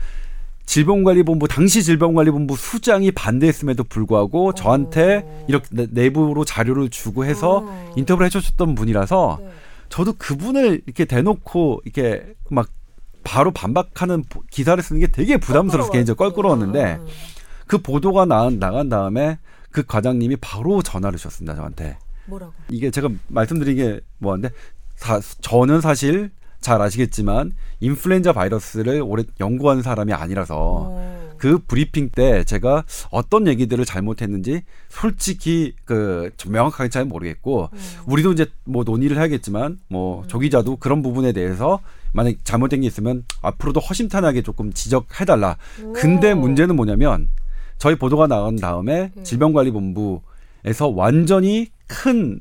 [0.66, 5.46] 질병관리본부 당시 질병관리본부 수장이 반대했음에도 불구하고 저한테 어.
[5.50, 7.94] 이렇게 내- 내부로 자료를 주고 해서 어.
[7.98, 9.50] 인터뷰를 해주셨던 분이라서 네.
[9.90, 12.70] 저도 그분을 이렇게 대놓고 이렇게 막
[13.26, 17.08] 바로 반박하는 보- 기사를 쓰는 게 되게 부담스러워서 개인적으로 껄끄러웠는데 음.
[17.72, 19.40] 그 보도가 나, 나간 다음에
[19.72, 22.52] 그 과장님이 바로 전화를 주셨습니다 저한테 뭐라고?
[22.70, 24.50] 이게 제가 말씀드린 게 뭐한데
[24.98, 31.36] 사, 저는 사실 잘 아시겠지만 인플루엔자 바이러스를 오래 연구한 사람이 아니라서 어.
[31.38, 37.80] 그 브리핑 때 제가 어떤 얘기들을 잘못했는지 솔직히 그 명확하게 잘 모르겠고 음.
[38.06, 41.80] 우리도 이제 뭐 논의를 해야겠지만 뭐조 기자도 그런 부분에 대해서
[42.12, 45.56] 만약 잘못된 게 있으면 앞으로도 허심탄회하게 조금 지적해달라.
[45.96, 46.36] 근데 오.
[46.36, 47.30] 문제는 뭐냐면
[47.82, 49.24] 저희 보도가 나온 다음에 네.
[49.24, 52.39] 질병관리본부에서 완전히 큰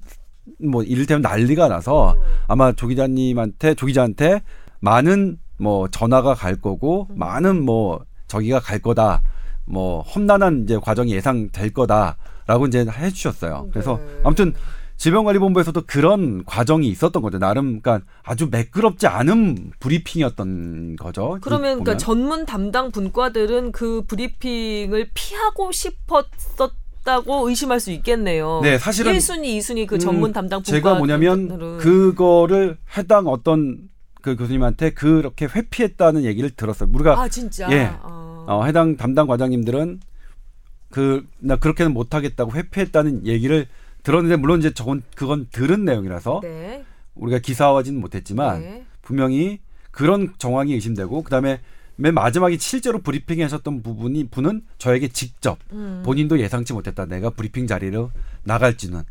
[0.59, 2.21] 뭐 이를테면 난리가 나서 음.
[2.49, 4.43] 아마 조 기자님한테 조 기자한테
[4.81, 7.19] 많은 뭐 전화가 갈 거고 음.
[7.19, 9.23] 많은 뭐 저기가 갈 거다.
[9.67, 13.69] 뭐 험난한 이제 과정이 예상될 거다라고 이제 해주셨어요.
[13.71, 14.21] 그래서 네.
[14.25, 14.55] 아무튼
[15.01, 17.39] 질병관리본부에서도 그런 과정이 있었던 거죠.
[17.39, 21.39] 나름 그러니까 아주 매끄럽지 않은 브리핑이었던 거죠.
[21.41, 21.85] 그러면 보면.
[21.85, 28.61] 그러니까 전문 담당 분과들은 그 브리핑을 피하고 싶었었 다고 의심할 수 있겠네요.
[28.63, 33.89] 네, 사실은 1순위, 2순위 그 음, 전문 담당 분과 제가 뭐냐면 그거를 해당 어떤
[34.21, 36.91] 그 교수님한테 그렇게 회피했다는 얘기를 들었어요.
[36.93, 37.91] 우리가 아 진짜 예.
[38.03, 38.45] 아.
[38.47, 40.01] 어, 해당 담당 과장님들은
[40.91, 43.67] 그 나 그렇게는 못하겠다고 회피했다는 얘기를
[44.03, 46.85] 들었는데 물론 이제 저건 그건 들은 내용이라서 네.
[47.15, 48.85] 우리가 기사화지는 못했지만 네.
[49.03, 49.61] 분명히
[49.91, 51.61] 그런 정황이 의심되고 그다음에
[51.97, 56.03] 맨 마지막에 실제로 브리핑 하셨던 부분이 분은 저에게 직접 음.
[56.05, 57.05] 본인도 예상치 못했다.
[57.05, 58.11] 내가 브리핑 자리로
[58.45, 59.03] 나갈지는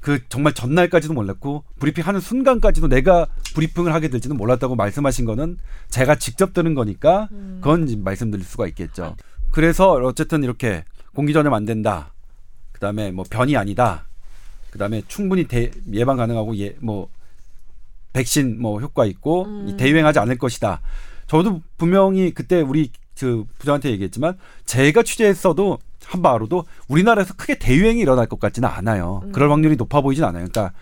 [0.00, 5.58] 그 정말 전날까지도 몰랐고 브리핑 하는 순간까지도 내가 브리핑을 하게 될지는 몰랐다고 말씀하신 거는
[5.90, 7.58] 제가 직접 들은 거니까 음.
[7.60, 9.16] 그건 말씀드릴 수가 있겠죠.
[9.50, 12.14] 그래서 어쨌든 이렇게 공기 전염 안 된다.
[12.72, 14.06] 그다음에 뭐 변이 아니다.
[14.70, 17.08] 그다음에 충분히 대, 예방 가능하고 예, 뭐
[18.12, 19.68] 백신 뭐 효과 있고 음.
[19.68, 20.80] 이 대유행하지 않을 것이다.
[21.26, 28.26] 저도 분명히 그때 우리 그 부장한테 얘기했지만 제가 취재했어도 한 바로도 우리나라에서 크게 대유행이 일어날
[28.26, 29.20] 것 같지는 않아요.
[29.24, 29.32] 음.
[29.32, 30.46] 그럴 확률이 높아 보이진 않아요.
[30.48, 30.72] 그러니까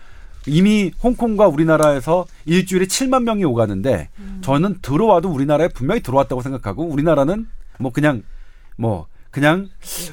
[0.47, 4.39] 이미 홍콩과 우리나라에서 일주일에 7만 명이 오가는데 음.
[4.41, 7.47] 저는 들어와도 우리나라에 분명히 들어왔다고 생각하고 우리나라는
[7.77, 8.23] 뭐 그냥
[8.75, 9.69] 뭐 그냥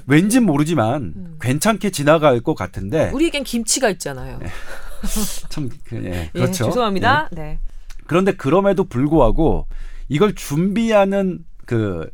[0.06, 1.38] 왠진 모르지만 음.
[1.40, 4.38] 괜찮게 지나갈 것 같은데 우리에겐 김치가 있잖아요.
[5.48, 6.66] 참 그, 예, 예, 그렇죠.
[6.66, 7.28] 죄송합니다.
[7.32, 7.58] 네.
[8.06, 9.66] 그런데 그럼에도 불구하고
[10.08, 12.10] 이걸 준비하는 그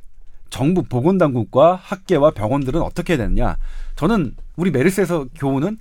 [0.50, 3.56] 정부 보건당국과 학계와 병원들은 어떻게 해야 되느냐?
[3.96, 5.78] 저는 우리 메르스에서 교훈은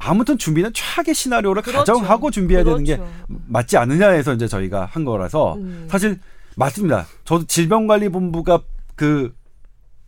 [0.00, 1.78] 아무튼 준비는 최악의 시나리오를 그렇죠.
[1.78, 3.12] 가정하고 준비해야 되는 게 그렇죠.
[3.46, 5.86] 맞지 않느냐 해서 이제 저희가 한 거라서 음.
[5.90, 6.18] 사실
[6.56, 7.06] 맞습니다.
[7.24, 8.60] 저도 질병관리본부가
[8.94, 9.32] 그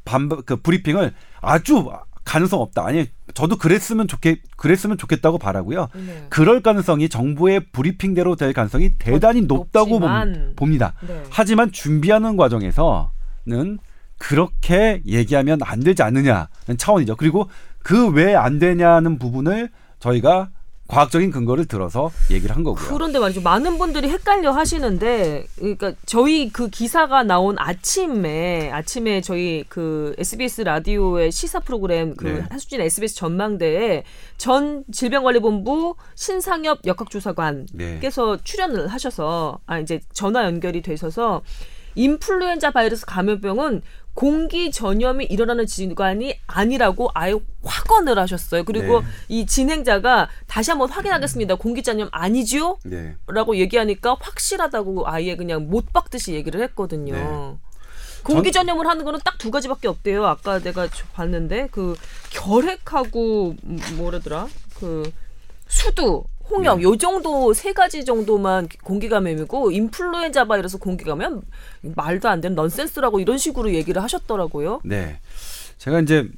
[0.05, 1.91] 반그 브리핑을 아주
[2.25, 2.85] 가능성 없다.
[2.87, 5.89] 아니 저도 그랬으면 좋겠 그랬으면 좋겠다고 바라고요.
[5.95, 6.27] 네.
[6.29, 10.53] 그럴 가능성이 정부의 브리핑대로 될 가능성이 대단히 높 다고 높지만.
[10.57, 11.23] 봅, 니다 네.
[11.31, 13.79] 하지만 준비하는 과정에서는
[14.19, 17.17] 그렇게 얘기하면 안 되지 않느냐는 차원이죠.
[17.17, 17.49] 그리고
[17.83, 20.51] 그 왜 안 되냐는 부분을 저희가
[20.91, 22.89] 과학적인 근거를 들어서 얘기를 한 거고요.
[22.89, 23.43] 그런데 말이죠.
[23.43, 31.31] 많은 분들이 헷갈려 하시는데, 그러니까 저희 그 기사가 나온 아침에 아침에 저희 그 SBS 라디오의
[31.31, 32.45] 시사 프로그램 그 네.
[32.51, 34.03] 하수진 SBS 전망대에
[34.37, 37.67] 전 질병관리본부 신상엽 역학조사관께서
[38.37, 38.43] 네.
[38.43, 41.43] 출연을 하셔서 아 이제 전화 연결이 되셔서
[41.95, 43.83] 인플루엔자 바이러스 감염병은
[44.15, 48.65] 공기 전염이 일어나는 질환이 아니라고 아예 확언을 하셨어요.
[48.65, 49.07] 그리고 네.
[49.29, 51.55] 이 진행자가 다시 한번 확인하겠습니다.
[51.55, 52.79] 공기 전염 아니죠?
[52.85, 53.17] 네.
[53.29, 57.15] 라고 얘기하니까 확실하다고 아예 그냥 못 박듯이 얘기를 했거든요.
[57.15, 57.57] 네.
[58.25, 60.27] 공기 전염을 하는 거는 딱 두 가지밖에 없대요.
[60.27, 61.97] 아까 내가 저- 봤는데 그
[62.29, 64.49] 결핵하고 음, 뭐라더라?
[64.79, 65.11] 그
[65.67, 66.83] 수두, 홍역 네.
[66.85, 71.43] 요 정도 세 가지 정도만 공기 감염이고 인플루엔자 바이러스 공기 감염
[71.83, 74.81] 말도 안 되는 넌센스라고 이런 식으로 얘기를 하셨더라고요.
[74.85, 75.21] 네.
[75.79, 76.29] 제가 이제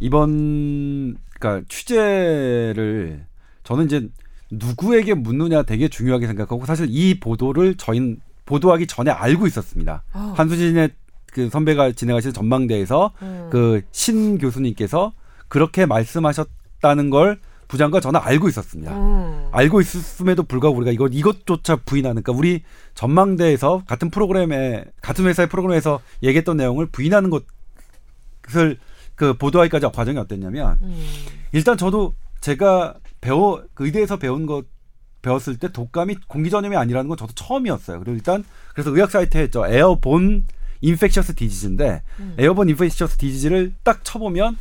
[0.00, 3.24] 이번 그러니까 취재를
[3.64, 4.08] 저는 이제
[4.50, 10.04] 누구에게 묻느냐 되게 중요하게 생각하고 사실 이 보도를 저희는 보도하기 전에 알고 있었습니다.
[10.12, 10.34] 아.
[10.36, 10.90] 한수진의
[11.32, 13.50] 그 선배가 진행하신 전망대에서 음.
[13.50, 15.12] 그신 교수님께서
[15.48, 18.92] 그렇게 말씀하셨다는 걸 부장과 저는 알고 있었습니다.
[18.92, 19.48] 음.
[19.52, 22.62] 알고 있음에도 불구하고 우리가 이것 이것조차 부인하는 그러니까 우리
[22.94, 28.78] 전망대에서 같은 프로그램에 같은 회사의 프로그램에서 얘기했던 내용을 부인하는 것을
[29.14, 31.06] 그 보도하기까지 과정이 어땠냐면 음.
[31.52, 34.64] 일단 저도 제가 배워 그 의대에서 배운 것
[35.22, 37.98] 배웠을 때 독감이 공기 전염이 아니라는 건 저도 처음이었어요.
[37.98, 40.44] 그리고 일단 그래서 의학 사이트에 있죠 airborne
[40.82, 42.36] infectious disease인데 음.
[42.38, 44.56] airborne infectious disease를 딱 쳐보면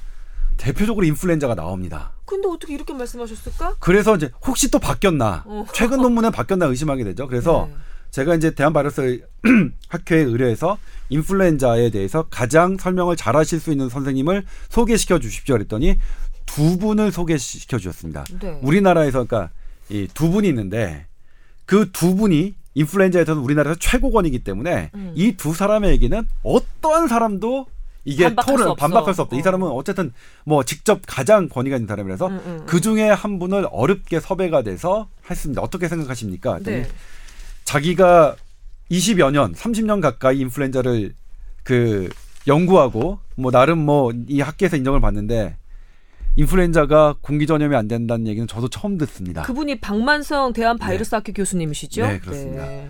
[0.58, 2.12] 대표적으로 인플루엔자가 나옵니다.
[2.26, 3.76] 근데 어떻게 이렇게 말씀하셨을까?
[3.80, 5.66] 그래서 이제 혹시 또 바뀌었나 어.
[5.74, 7.28] 최근 논문에 바뀌었나 의심하게 되죠.
[7.28, 7.76] 그래서 네.
[8.12, 9.28] 제가 이제 대한바이러스
[9.90, 10.78] 학회에 의뢰해서
[11.10, 15.56] 인플루엔자에 대해서 가장 설명을 잘하실 수 있는 선생님을 소개시켜 주십시오.
[15.56, 15.98] 그랬더니
[16.46, 18.24] 두 분을 소개시켜 주셨습니다.
[18.42, 18.60] 네.
[18.62, 19.52] 우리나라에서 그러니까
[19.90, 21.06] 이 두 분이 있는데
[21.66, 25.12] 그 두 분이 인플루엔자에서는 우리나라에서 최고권이기 때문에 음.
[25.16, 27.68] 이두 사람의 얘기는 어떠한 사람도
[28.06, 28.76] 이게 없어.
[28.76, 29.36] 반박할 수 없다.
[29.36, 29.44] 이 어.
[29.44, 30.14] 사람은 어쨌든
[30.46, 35.10] 뭐 직접 가장 권위가 있는 사람이라서 음, 음, 그 중에 한 분을 어렵게 섭외가 돼서
[35.30, 35.62] 했습니다.
[35.62, 36.60] 어떻게 생각하십니까?
[36.64, 36.88] 네.
[37.64, 38.36] 자기가
[38.92, 41.16] 20여 년, 30년 가까이 인플루엔자를
[41.64, 42.10] 그
[42.48, 45.58] 연구하고 뭐 나름 뭐 이 학계에서 인정을 받는데
[46.36, 49.42] 인플루엔자가 공기 전염이 안 된다는 얘기는 저도 처음 듣습니다.
[49.42, 52.06] 그분이 박만성 대한 바이러스 학회 교수님이시죠?
[52.06, 52.66] 네, 그렇습니다.
[52.68, 52.88] 네.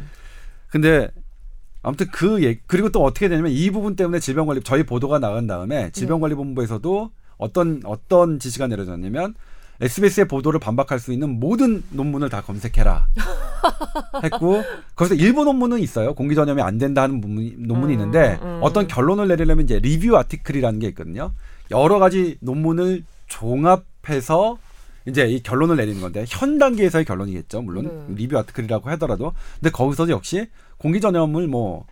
[0.68, 1.08] 근데
[1.86, 5.92] 아무튼 그 얘기 그리고 또 어떻게 되냐면 이 부분 때문에 질병관리 저희 보도가 나간 다음에
[5.92, 9.36] 질병관리본부에서도 어떤 어떤 지시가 내려졌냐면
[9.80, 13.08] SBS의 보도를 반박할 수 있는 모든 논문을 다 검색해라.
[14.24, 14.64] 했고
[14.96, 16.16] 거기서 일부 논문은 있어요.
[16.16, 18.60] 공기 전염이 안 된다 하는 논문이, 논문이 음, 있는데 음.
[18.64, 21.34] 어떤 결론을 내리려면 이제 리뷰 아티클이라는 게 있거든요.
[21.70, 24.58] 여러 가지 논문을 종합해서
[25.08, 27.62] 이제 이 결론을 내리는 건데 현 단계에서의 결론이겠죠.
[27.62, 28.16] 물론 네.
[28.16, 29.34] 리뷰 아티클이라고 하더라도.
[29.60, 30.48] 근데 거기서도 역시
[30.86, 31.88] 공기 전염을 뭐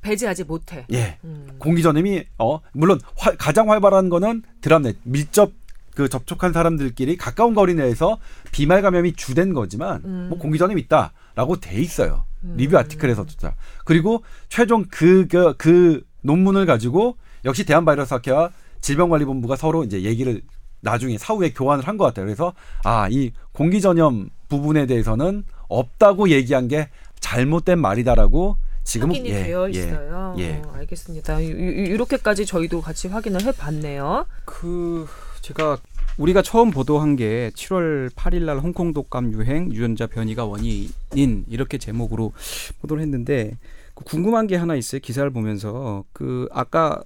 [0.00, 0.84] 배제하지 못해.
[0.92, 1.18] 예.
[1.22, 1.46] 음.
[1.60, 5.52] 공기 전염이 어 물론 활- 가장 활발한 거는 드랍넷 밀접
[5.94, 8.18] 그 접촉한 사람들끼리 가까운 거리 내에서
[8.50, 10.26] 비말 감염이 주된 거지만 음.
[10.30, 12.24] 뭐 공기 전염이 있다라고 돼 있어요.
[12.42, 12.54] 음.
[12.56, 13.54] 리뷰 아티클에서조차.
[13.84, 20.42] 그리고 최종 그, 그, 그 논문을 가지고 역시 대한바이러스학회와 질병관리본부가 서로 이제 얘기를
[20.80, 22.26] 나중에 사후에 교환을 한 것 같아요.
[22.26, 26.88] 그래서 아, 이 공기 전염 부분에 대해서는 없다고 얘기한 게
[27.20, 30.34] 잘못된 말이다라고 지금 확인이 되어 있어요.
[30.38, 30.56] 예.
[30.64, 31.40] 어, 알겠습니다.
[31.40, 34.26] 이- 이렇게까지 저희도 같이 확인을 해봤네요.
[34.44, 35.06] 그
[35.40, 35.78] 제가
[36.18, 42.32] 우리가 처음 보도한 게 7월 8일 날 홍콩 독감 유행 유전자 변이가 원인인 이렇게 제목으로
[42.80, 43.56] 보도를 했는데
[43.94, 45.00] 그 궁금한 게 하나 있어요.
[45.00, 47.02] 기사를 보면서 그 아까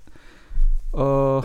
[0.92, 1.40] 어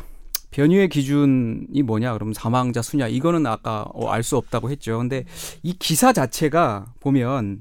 [0.52, 4.97] 변이의 기준이 뭐냐 그러면 사망자 수냐 이거는 아까 어, 알수 없다고 했죠.
[4.97, 5.26] 근데
[5.63, 7.60] 이 기사 자체가 보면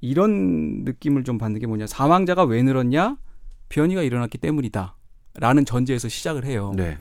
[0.00, 3.16] 이런 느낌을 좀 받는 게 뭐냐 사망자가 왜 늘었냐
[3.68, 4.96] 변이가 일어났기 때문이다.
[5.34, 6.72] 라는 전제에서 시작을 해요.
[6.76, 6.98] 네.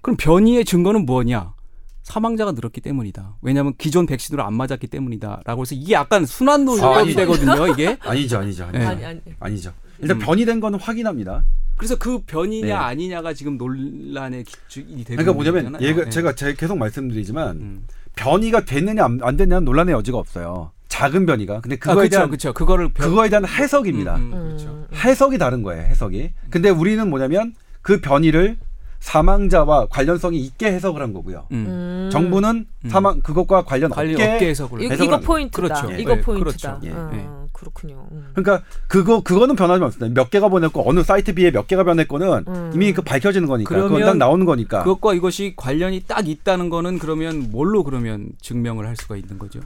[0.00, 1.54] 그럼 변이의 증거는 뭐냐?
[2.02, 3.36] 사망자가 늘었기 때문이다.
[3.42, 7.16] 왜냐하면 기존 백신으로 안 맞았기 때문이다라고 해서 이게 약간 순환 아, 논법이 아니죠.
[7.16, 7.66] 되거든요.
[7.68, 8.78] 이게 아니죠, 아니죠, 아니죠.
[8.78, 8.86] 네.
[8.86, 9.20] 아니 아니.
[9.40, 9.72] 아니죠.
[9.98, 10.20] 일단 음.
[10.20, 11.44] 변이된 거는 확인합니다.
[11.76, 12.72] 그래서 그 변이냐 네.
[12.72, 15.82] 아니냐가 지금 논란의 기준이 되는 그러니까 뭐냐면.
[15.82, 16.10] 얘가 네.
[16.10, 17.86] 제가 제 계속 말씀드리지만 음.
[18.14, 20.70] 변이가 됐느냐 안, 안 됐느냐는 논란의 여지가 없어요.
[20.88, 21.60] 작은 변이가.
[21.60, 22.52] 근데 아, 그거에 그렇죠, 대한 그렇죠.
[22.52, 24.16] 그거를 변- 그거에 대한 해석입니다.
[24.16, 24.68] 음, 음, 음, 그렇죠.
[24.68, 24.86] 음.
[24.94, 25.82] 해석이 다른 거예요.
[25.82, 26.30] 해석이.
[26.50, 28.56] 근데 우리는 뭐냐면 그 변이를
[29.00, 31.46] 사망자와 관련성이 있게 해석을 한 거고요.
[31.52, 31.66] 음.
[31.68, 32.08] 음.
[32.10, 32.88] 정부는 음.
[32.90, 35.20] 사망 그것과 관련 관리 없게 업계 해석을 이, 해석을 이거.
[35.20, 35.62] 포인트다.
[35.82, 35.92] 그렇죠.
[36.00, 36.78] 이거 네, 포인트다.
[36.80, 36.96] 그렇죠.
[36.96, 37.26] 어, 예.
[37.52, 38.06] 그렇군요.
[38.12, 38.28] 음.
[38.34, 40.20] 그러니까 그거 그거는 변하지 않습니다.
[40.20, 42.70] 몇 개가 보냈고 어느 사이트 비에 몇 개가 변했고는 음.
[42.74, 44.82] 이미 그 밝혀지는 거니까 그건 딱 나오는 거니까.
[44.82, 49.60] 그것과 이것이 관련이 딱 있다는 거는 그러면 뭘로 그러면 증명을 할 수가 있는 거죠?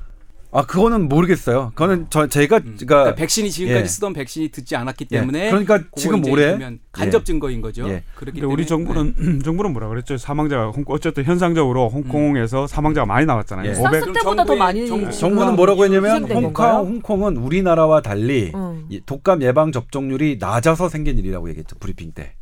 [0.52, 1.70] 아 그거는 모르겠어요.
[1.76, 2.62] 그거는 저 제가 음.
[2.76, 3.86] 그러니까 그러니까 백신이 지금까지 예.
[3.86, 5.18] 쓰던 백신이 듣지 않았기 예.
[5.18, 6.58] 때문에 그러니까 그거 지금 이제 올해
[6.90, 7.88] 간접 증거인 거죠.
[7.88, 8.02] 예.
[8.18, 10.16] 때문에 우리 정부는 정부는 뭐라 그랬죠?
[10.16, 13.70] 사망자가 홍 어쨌든 현상적으로 홍콩에서 사망자가 많이 나왔잖아요.
[13.70, 13.74] 예.
[13.74, 16.66] 500 사스 그럼 때보다 더 정부의- 많이 정부- 정부 는 뭐라고 했냐면 홍콩?
[16.66, 18.86] 홍콩은 우리나라와 달리 음.
[18.88, 22.34] 이 독감 예방 접종률이 낮아서 생긴 일이라고 얘기했죠 브리핑 때.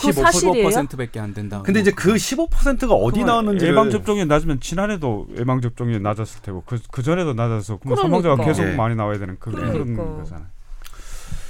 [0.00, 0.68] 그거 사실이에요?
[0.68, 1.62] 15%밖에 안 된다.
[1.62, 6.78] 근데 이제 그 15%가 어디 나왔는지 예방 접종이 낮으면 지난해도 예방 접종이 낮았을 테고 그,
[6.90, 8.44] 그 전에도 낮아서 그럼 사망자가 그러니까.
[8.44, 8.76] 계속 예.
[8.76, 9.78] 많이 나와야 되는 그, 그러니까.
[9.78, 10.46] 런 거잖아요.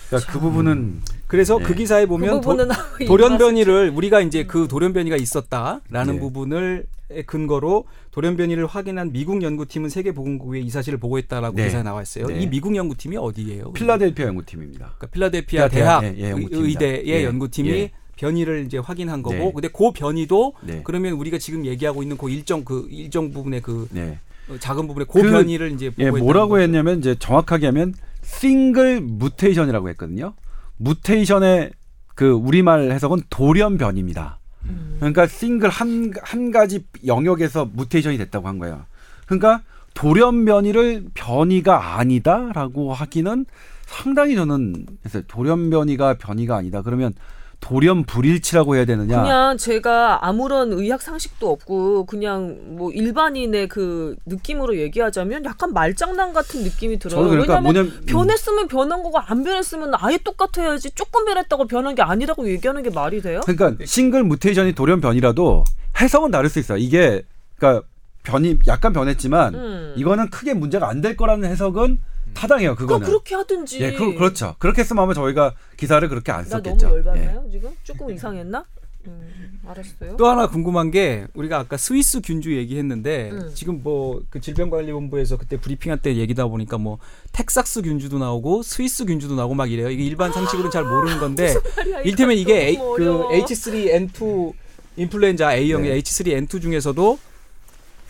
[0.08, 1.64] 그러니까 그 부분은 그래서 예.
[1.64, 2.68] 그 기사에 그 보면 도, 부분은
[3.06, 6.18] 돌연변이를 우리가 이제 그 돌연변이가 있었다라는 예.
[6.18, 6.86] 부분을
[7.26, 11.64] 근거로 돌연변이를 확인한 미국 연구팀은 세계보건국에 이 사실을 보고했다라고 네.
[11.64, 12.26] 기사에 나와 있어요.
[12.26, 12.40] 네.
[12.40, 13.72] 이 미국 연구팀이 어디예요?
[13.72, 14.94] 필라델피아 연구팀입니다.
[14.98, 16.34] 그러니까 필라델피아 대학, 대학 예, 예.
[16.50, 17.90] 의대의 예, 연구팀이 예.
[18.18, 19.52] 변이를 이제 확인한 거고, 네.
[19.54, 20.80] 근데 그 변이도 네.
[20.84, 24.18] 그러면 우리가 지금 얘기하고 있는 그 일정 그 일정 부분의 그 네.
[24.48, 26.62] 어, 작은 부분의 그, 그, 변이를 이제 예, 뭐라고 거죠.
[26.62, 30.34] 했냐면 이제 정확하게 하면 싱글 무테이션이라고 했거든요.
[30.78, 31.70] 무테이션의
[32.14, 34.38] 그 우리말 해석은 돌연변입니다.
[34.64, 34.96] 음.
[34.98, 38.84] 그러니까 싱글 한, 한 가지 영역에서 무테이션이 됐다고 한 거예요.
[39.26, 39.62] 그러니까
[39.94, 43.46] 돌연변이를 변이가 아니다라고 하기는
[43.86, 46.82] 상당히 저는 그래서 돌연변이가 변이가 아니다.
[46.82, 47.14] 그러면
[47.60, 49.20] 돌연 불일치라고 해야 되느냐?
[49.20, 56.62] 그냥 제가 아무런 의학 상식도 없고 그냥 뭐 일반인의 그 느낌으로 얘기하자면 약간 말장난 같은
[56.62, 57.28] 느낌이 들어요.
[57.28, 62.48] 그러니까 왜냐면 뭐냐면 변했으면 변한 거고 안 변했으면 아예 똑같아야지 조금 변했다고 변한 게 아니라고
[62.48, 63.40] 얘기하는 게 말이 돼요?
[63.44, 65.64] 그러니까 싱글 무테이션이 돌연 변이라도
[66.00, 66.78] 해석은 다를 수 있어요.
[66.78, 67.22] 이게
[67.56, 67.84] 그러니까
[68.22, 69.94] 변이 약간 변했지만 음.
[69.96, 71.98] 이거는 크게 문제가 안 될 거라는 해석은
[72.34, 72.74] 타당해요.
[72.76, 73.06] 그거 그거는.
[73.06, 73.80] 그렇게 하든지.
[73.80, 74.54] 예, 그, 그렇죠.
[74.58, 76.86] 그렇게 했으면 아마 저희가 기사를 그렇게 안나 썼겠죠.
[76.88, 76.96] 너무 예.
[76.98, 77.70] 열받나요 지금?
[77.82, 78.64] 조금 이상했나?
[79.06, 80.16] 음, 알았어요.
[80.16, 83.50] 또 하나 궁금한 게 우리가 아까 스위스 균주 얘기했는데 음.
[83.54, 86.98] 지금 뭐 그 질병관리본부에서 그때 브리핑할 때 얘기다 보니까 뭐
[87.32, 89.88] 텍사스 균주도 나오고 스위스 균주도 나오고 막 이래요.
[89.88, 93.28] 이게 일반 상식으로는 잘 모르는 건데 말이야, 일테면 이게 A, 너무 그 어려워.
[93.30, 94.52] H3N2
[94.96, 95.98] 인플루엔자 A형의 네.
[96.00, 97.18] H3N2 중에서도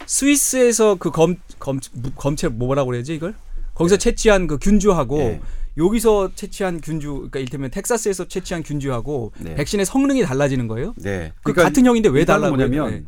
[0.07, 1.81] 스위스에서 그 검 검
[2.17, 3.35] 검체 뭐라고 그래야지 이걸
[3.79, 5.41] 거기서 채취한 그 균주하고 네.
[5.77, 9.55] 여기서 채취한 균주 그러니까 일테면 텍사스에서 채취한 균주하고 네.
[9.55, 10.95] 백신의 성능이 달라지는 거예요?
[10.97, 11.33] 네.
[11.45, 13.05] 그 같은 형인데 왜 달라고 뭐냐면 그래요?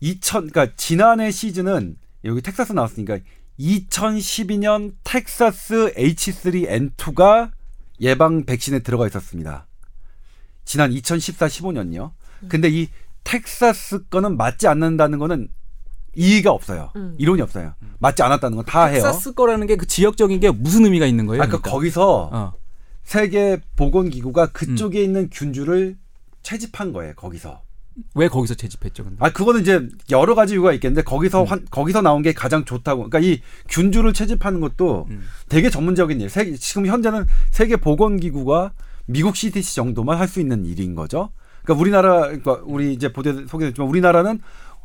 [0.00, 3.18] 2000 그러니까 지난해 시즌은 여기 텍사스 나왔으니까
[3.60, 7.50] 2012년 텍사스 H3N2가
[8.00, 9.66] 예방 백신에 들어가 있었습니다.
[10.64, 12.12] 지난 2014, 15년요.
[12.48, 12.88] 근데 이
[13.24, 15.48] 텍사스 거는 맞지 않는다는 거는
[16.16, 16.90] 이의가 없어요.
[16.96, 17.14] 음.
[17.18, 17.74] 이론이 없어요.
[17.98, 19.02] 맞지 않았다는 건 다 해요.
[19.02, 21.42] 텍사스 거라는 게 그 지역적인 게 무슨 의미가 있는 거예요?
[21.42, 21.70] 아, 그 그러니까?
[21.70, 22.52] 거기서 어.
[23.04, 25.96] 세계 보건 기구가 그쪽에 있는 균주를
[26.42, 27.14] 채집한 거예요.
[27.14, 27.62] 거기서.
[28.14, 29.04] 왜 거기서 채집했죠?
[29.04, 29.16] 근데?
[29.20, 31.46] 아 그거는 이제 여러 가지 이유가 있겠는데 거기서 음.
[31.46, 33.08] 환- 거기서 나온 게 가장 좋다고.
[33.08, 35.22] 그러니까 이 균주를 채집하는 것도 음.
[35.48, 36.28] 되게 전문적인 일.
[36.28, 38.72] 세계, 지금 현재는 세계 보건 기구가
[39.06, 41.30] 미국 CDC 정도만 할 수 있는 일인 거죠.
[41.62, 44.40] 그러니까 우리나라 그러니까 우리 이제 보도 소개됐지만 우리나라는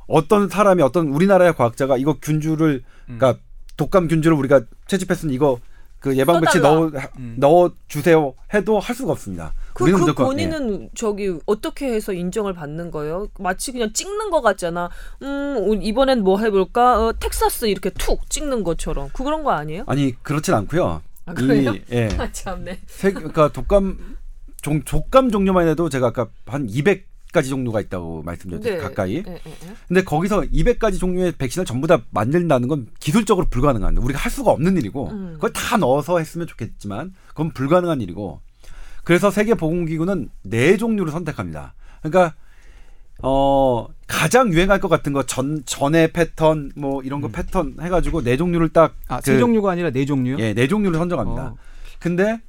[0.08, 3.18] 어떤 사람이 어떤 우리나라의 과학자가 이거 균주를 음.
[3.18, 3.42] 그러니까
[3.78, 5.60] 독감 균주를 우리가 채집했으니 이거
[6.00, 6.90] 그 예방 백신 써달라.
[6.90, 7.36] 넣어 음.
[7.38, 9.54] 넣어 주세요 해도 할 수가 없습니다.
[9.74, 10.28] 그, 우리는 그 무조건, 예.
[10.50, 13.28] 본인은 저기 어떻게 해서 인정을 받는 거예요?
[13.40, 14.90] 마치 그냥 찍는 것 같잖아.
[15.22, 17.06] 음 이번엔 뭐 해볼까?
[17.06, 19.84] 어, 텍사스 이렇게 툭 찍는 것처럼 그 그런 거 아니에요?
[19.86, 21.02] 아니 그렇진 않고요.
[21.28, 21.72] 아, 그래요?
[21.74, 22.10] 이, 예.
[22.18, 22.80] 아 참네.
[22.88, 24.18] 세, 그러니까 독감
[24.62, 28.78] 종, 독감 종류만 해도 제가 아까 한 200 가지 종류가 있다고 말씀드렸죠 네.
[28.78, 29.16] 가까이.
[29.16, 29.74] 예, 예, 예.
[29.88, 34.78] 근데 거기서 200가지 종류의 백신을 전부 다 만든다는 건 기술적으로 불가능한 우리가 할 수가 없는
[34.78, 35.32] 일이고 음.
[35.36, 38.42] 그걸 다 넣어서 했으면 좋겠지만 그건 불가능한 일이고
[39.04, 41.74] 그래서 세계 보건기구는 네 종류를 선택합니다.
[42.02, 42.36] 그러니까
[43.24, 47.32] 어 가장 유행할 것 같은 거 전 전의 패턴 뭐 이런 거 음.
[47.32, 50.38] 패턴 해가지고 네 종류를 딱 아, 세 그- 종류가 아니라 네 종류요?
[50.40, 51.44] 예, 네 종류를 선정합니다.
[51.50, 51.56] 어.
[52.00, 52.42] 근데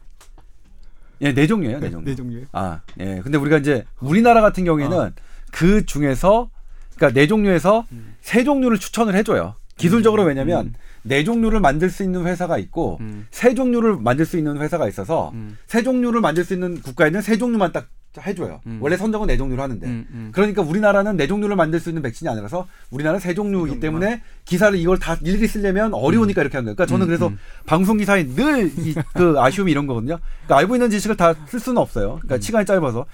[1.21, 2.05] 예, 네 종류예요, 네 종류.
[2.05, 2.45] 네 종류요.
[2.53, 3.21] 아, 예.
[3.23, 5.11] 근데 우리가 이제 우리나라 같은 경우에는 어.
[5.53, 6.51] 그 중에서
[6.97, 8.15] 그러니까 네 종류에서 음.
[8.21, 9.55] 세 종류를 추천을 해줘요.
[9.77, 10.29] 기술적으로 음.
[10.29, 10.73] 왜냐면 음.
[11.03, 13.27] 네 종류를 만들 수 있는 회사가 있고 음.
[13.31, 15.59] 세 종류를 만들 수 있는 회사가 있어서 음.
[15.67, 17.89] 세 종류를 만들 수 있는 국가에는 세 종류만 딱
[18.21, 18.61] 해줘요.
[18.67, 18.79] 음.
[18.83, 19.87] 원래 선정은 네 종류로 하는데.
[19.87, 20.29] 음, 음.
[20.33, 24.01] 그러니까 우리나라는 네 종류를 만들 수 있는 백신이 아니라서 우리나라는 세 종류이기 세 종류만.
[24.01, 26.75] 때문에 기사를 이걸 다 일일이 쓰려면 어려우니까 이렇게 한 거예요.
[26.75, 27.39] 그러니까 저는 음, 그래서 음.
[27.65, 28.71] 방송 기사에 늘
[29.15, 30.19] 그 아쉬움이 이런 거거든요.
[30.45, 32.19] 그러니까 알고 있는 지식을 다 쓸 수는 없어요.
[32.23, 32.41] 그러니까 음.
[32.41, 33.07] 시간이 짧아서.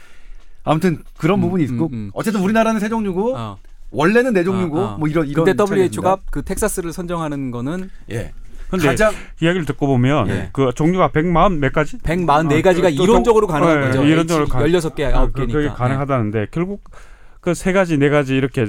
[0.64, 2.10] 아무튼 그런 음, 부분이 있고 음, 음.
[2.14, 3.58] 어쨌든 우리나라는 세 종류고 어.
[3.90, 4.98] 원래는 네 종류고 어, 어.
[4.98, 6.18] 뭐 이런 이런 근데 WHO가.
[6.30, 8.32] 그 텍사스를 선정하는 거는 예.
[8.70, 10.50] 근데 가장 이야기를 듣고 보면 예.
[10.52, 11.96] 그 종류가 140 몇 가지?
[11.98, 14.04] 144가지가 어, 또- 또- 이론적으로 가능한 예, 거죠.
[14.04, 15.32] 이론적으로 가- 16개, 아, 9개니까.
[15.32, 16.84] 그, 그게 가능하다는데 결국
[17.40, 18.66] 그 세 가지 네 가지 이렇게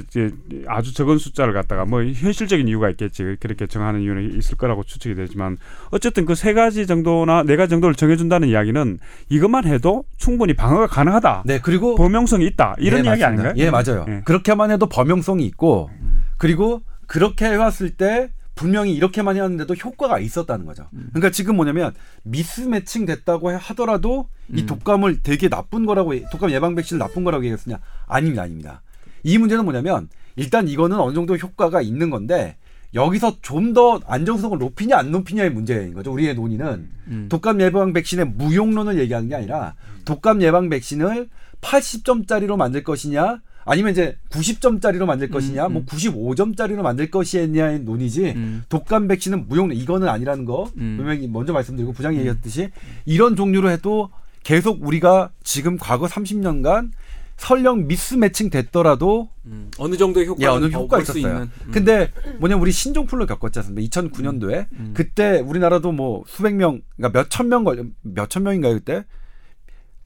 [0.68, 5.58] 아주 적은 숫자를 갖다가 뭐 현실적인 이유가 있겠지 그렇게 정하는 이유는 있을 거라고 추측이 되지만
[5.90, 8.98] 어쨌든 그 세 가지 정도나 네 가지 정도를 정해준다는 이야기는
[9.28, 13.48] 이것만 해도 충분히 방어가 가능하다 네 그리고 범용성이 있다 이런 예, 이야기 맞습니다.
[13.50, 13.54] 아닌가요?
[13.66, 14.06] 예 맞아요.
[14.08, 14.22] 예.
[14.24, 15.90] 그렇게만 해도 범용성이 있고
[16.38, 18.30] 그리고 그렇게 해왔을 때
[18.60, 20.86] 분명히 이렇게만 해왔는데도 효과가 있었다는 거죠.
[20.92, 21.08] 음.
[21.14, 21.94] 그러니까 지금 뭐냐면
[22.24, 24.66] 미스매칭 됐다고 해- 하더라도 이 음.
[24.66, 27.78] 독감을 되게 나쁜 거라고 독감 예방 백신을 나쁜 거라고 얘기했으냐?
[28.06, 28.82] 아닙니다, 아닙니다.
[29.22, 32.58] 이 문제는 뭐냐면 일단 이거는 어느 정도 효과가 있는 건데
[32.92, 36.12] 여기서 좀 더 안정성을 높이냐 안 높이냐의 문제인 거죠.
[36.12, 37.26] 우리의 논의는 음.
[37.30, 41.30] 독감 예방 백신의 무용론을 얘기하는 게 아니라 독감 예방 백신을
[41.62, 43.40] 80점짜리로 만들 것이냐
[43.70, 45.72] 아니면 이제 90점짜리로 만들 것이냐 음.
[45.74, 48.64] 뭐 95점짜리로 만들 것이냐의 논의지 음.
[48.68, 50.96] 독감 백신은 무용론 이거는 아니라는 거 음.
[50.96, 52.70] 분명히 먼저 말씀드리고 부장이 얘기했듯이
[53.04, 54.10] 이런 종류로 해도
[54.42, 56.90] 계속 우리가 지금 과거 30년간
[57.36, 59.70] 설령 미스매칭 됐더라도 음.
[59.78, 61.32] 어느 정도의 효과가 예, 어느 효과 수 있었어요.
[61.32, 61.50] 있는.
[61.66, 61.70] 음.
[61.70, 63.88] 근데 뭐냐 우리 신종플루 겪었지 않습니까?
[63.88, 64.90] 2009년도에 음.
[64.94, 69.04] 그때 우리나라도 뭐 수백 명, 그러니까 몇천 명 걸려 몇천 명인가요 그때?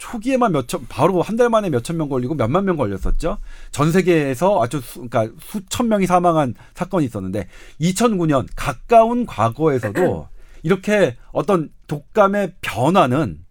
[0.05, 3.39] 초기에만 몇천 바로 한 달 만에 몇천 명 걸리고 몇만 명 걸렸었죠.
[3.73, 7.49] 전 세계에서 아주 수, 그러니까 수천 명이 사망한 사건이 있었는데
[7.81, 10.29] 2009년 가까운 과거에서도
[10.63, 13.45] 이렇게 어떤 독감의 변화는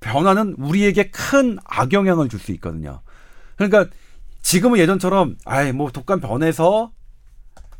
[0.00, 3.00] 변화는 우리에게 큰 악영향을 줄 수 있거든요.
[3.56, 3.86] 그러니까
[4.42, 6.92] 지금은 예전처럼 아이 뭐 독감 변해서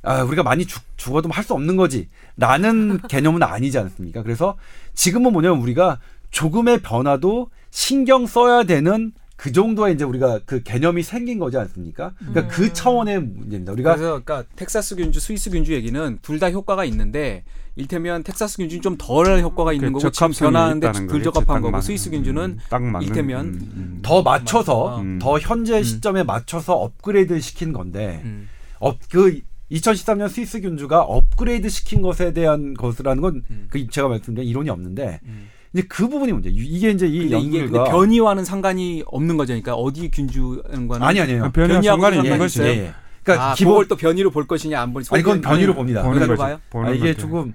[0.03, 4.22] 아 우리가 많이 죽, 죽어도 할 수 없는 거지라는 개념은 아니지 않습니까?
[4.22, 4.57] 그래서
[4.95, 5.99] 지금은 뭐냐면 우리가
[6.39, 12.12] 조금의 변화도 신경 써야 되는 그 정도의 이제 우리가 그 개념이 생긴 거지 않습니까?
[12.18, 13.72] 그러니까 그 차원의 문제입니다.
[13.72, 17.45] 우리가 그래서 그러니까 텍사스 균주, 스위스 균주 얘기는 둘 다 효과가 있는데
[17.76, 21.22] 일테면 텍사스 균주는 좀 덜 효과가 있는 그 거고 지금 변하는데 덜.
[21.22, 23.99] 적합한 딱 거고 맞- 스위스 균주는 음, 딱 맞는 이를테면 음, 음.
[24.03, 25.18] 더 맞춰서 음.
[25.20, 28.49] 더 현재 시점에 맞춰서 업그레이드 시킨 건데 음.
[28.80, 33.66] 업, 그 2013년 스위스 균주가 업그레이드 시킨 것에 대한 것이라는 건 음.
[33.70, 35.49] 그 제가 말씀드린 이론이 없는데 음.
[35.75, 36.49] 이제 그 부분이 문제.
[36.51, 39.49] 이게 이제 이 근데 이게 근데 연구가 변이와는 상관이 없는 거죠.
[39.53, 41.51] 그러니까 어디 균주과는 아니 아니에요.
[41.53, 42.47] 변이와 상관이 있는.
[42.47, 42.66] 있어요?
[42.68, 42.95] 예, 예.
[43.25, 45.03] 그러니까 아, 기본 그걸 또 변이로 볼 것이냐 안 볼.
[45.11, 46.03] 아니 그건 변이로 봅니다.
[46.03, 46.35] 거지.
[46.37, 46.61] 봐요?
[46.70, 47.14] 보는 아, 이게.
[47.14, 47.55] 조금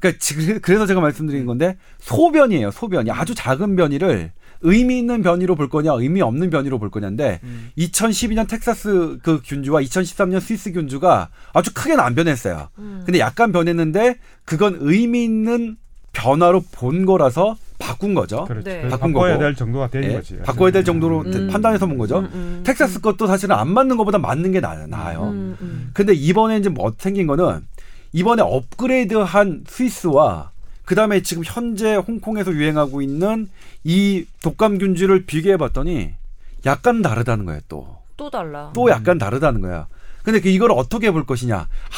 [0.00, 2.72] 그러니까 지금 그래서 제가 말씀드린 건데 소변이에요.
[2.72, 4.32] 소변이 아주 작은 변이를
[4.62, 7.70] 의미 있는 변이로 볼 거냐, 의미 없는 변이로 볼 거냐인데 음.
[7.78, 12.68] 2012년 텍사스 그 균주와 2013년 스위스 균주가 아주 크게는 안 변했어요.
[13.04, 15.76] 근데 약간 변했는데 그건 의미 있는
[16.12, 18.44] 변화로 본 거라서 바꾼 거죠.
[18.44, 18.68] 그렇죠.
[18.70, 18.82] 네.
[18.88, 19.44] 바꾼 바꿔야 거고.
[19.44, 20.38] 될 정도가 된 예, 거지.
[20.38, 21.48] 바꿔야 될 정도로 음.
[21.50, 22.20] 판단해서 본 거죠.
[22.20, 25.24] 음, 음, 텍사스 것도 사실은 안 맞는 것보다 맞는 게 나, 나아요.
[25.24, 25.90] 음, 음.
[25.92, 27.66] 근데 이번에 이제 뭐 생긴 거는
[28.12, 30.50] 이번에 업그레이드한 스위스와
[30.84, 33.48] 그 다음에 지금 현재 홍콩에서 유행하고 있는
[33.84, 36.10] 이 독감균주를 비교해 봤더니
[36.66, 37.96] 약간 다르다는 거예요, 또.
[38.16, 38.70] 또 달라.
[38.74, 39.86] 또 약간 다르다는 거야.
[40.22, 41.56] 근데 그 이걸 어떻게 볼 것이냐?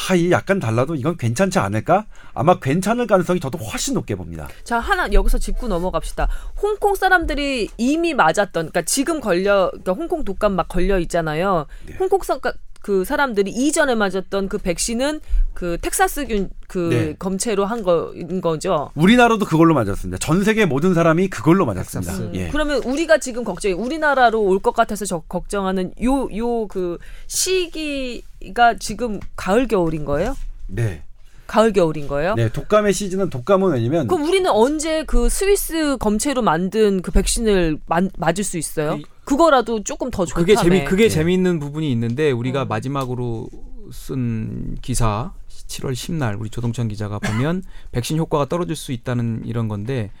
[0.09, 2.05] 아, 이 약간 달라도 이건 괜찮지 않을까?
[2.33, 4.47] 아마 괜찮을 가능성이 저도 훨씬 높게 봅니다.
[4.63, 6.27] 자 하나 여기서 짚고 넘어갑시다.
[6.61, 11.67] 홍콩 사람들이 이미 맞았던, 그러니까 지금 걸려, 그러니까 홍콩 독감 막 걸려 있잖아요.
[11.85, 11.95] 네.
[11.99, 12.39] 홍콩 사,
[12.85, 15.19] 그 사람들이 이전에 맞았던 그 백신은
[15.55, 17.15] 그 텍사스균 그 네.
[17.17, 18.91] 검체로 한 거인 거죠.
[18.93, 20.19] 우리나라도 그걸로 맞았습니다.
[20.19, 22.13] 전 세계 모든 사람이 그걸로 맞았습니다.
[22.17, 22.49] 음, 예.
[22.49, 29.19] 그러면 우리가 지금 걱정이 우리나라로 올 것 같아서 저 걱정하는 요 요 그 시기가 지금
[29.35, 30.37] 가을 겨울인 거예요?
[30.67, 31.01] 네.
[31.47, 32.35] 가을 겨울인 거예요?
[32.35, 38.11] 네, 독감의 시즌은 독감은 왜냐면 그럼 우리는 언제 그 스위스 검체로 만든 그 백신을 만,
[38.17, 38.95] 맞을 수 있어요?
[38.99, 40.45] 이- 그거라도 조금 더 좋다며.
[40.45, 41.09] 그게 재미 그게 예.
[41.09, 42.65] 재미있는 부분이 있는데 우리가 어.
[42.65, 43.49] 마지막으로
[43.91, 45.33] 쓴 기사
[45.67, 50.11] 7월 10날 우리 조동찬 기자가 보면 백신 효과가 떨어질 수 있다는 이런 건데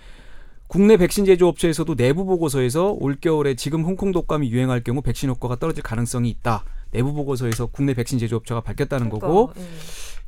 [0.67, 6.29] 국내 백신 제조업체에서도 내부 보고서에서 올겨울에 지금 홍콩 독감이 유행할 경우 백신 효과가 떨어질 가능성이
[6.29, 6.63] 있다.
[6.91, 9.63] 내부 보고서에서 국내 백신 제조업체가 밝혔다는 그러니까, 거고 예.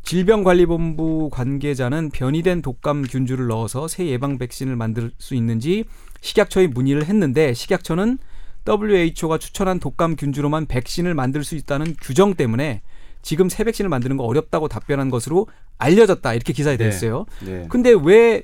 [0.03, 5.85] 질병관리본부 관계자는 변이된 독감 균주를 넣어서 새 예방 백신을 만들 수 있는지
[6.21, 8.19] 식약처에 문의를 했는데 식약처는
[8.67, 12.81] WHO가 추천한 독감 균주로만 백신을 만들 수 있다는 규정 때문에
[13.21, 15.47] 지금 새 백신을 만드는 거 어렵다고 답변한 것으로
[15.77, 16.85] 알려졌다 이렇게 기사에 네.
[16.85, 17.25] 됐어요.
[17.45, 17.65] 네.
[17.69, 18.43] 근데 왜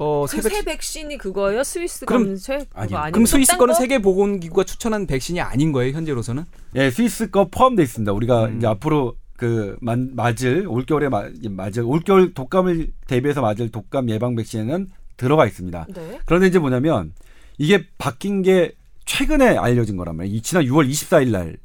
[0.00, 1.64] 어, 새 그새 백신 백신 이 그거예요?
[1.64, 2.58] 스위스 그럼- 검체?
[2.58, 3.12] 그거 아니요.
[3.12, 3.80] 그럼 스위스 딴 거는 거?
[3.80, 6.44] 세계 보건 기구가 추천한 백신이 아닌 거예요 현재로서는?
[6.76, 8.12] 예, 스위스 거 포함되어 있습니다.
[8.12, 8.58] 우리가 음.
[8.58, 14.88] 이제 앞으로 그 만- 맞을 올겨울에 마- 맞을 올겨울 독감을 대비해서 맞을 독감 예방 백신에는
[15.16, 15.86] 들어가 있습니다.
[15.94, 16.20] 네.
[16.26, 17.12] 그런데 이제 뭐냐면
[17.58, 18.72] 이게 바뀐 게
[19.12, 20.36] 최근에 알려진 거란 말이에요.
[20.36, 21.58] 이 지난 6월 24일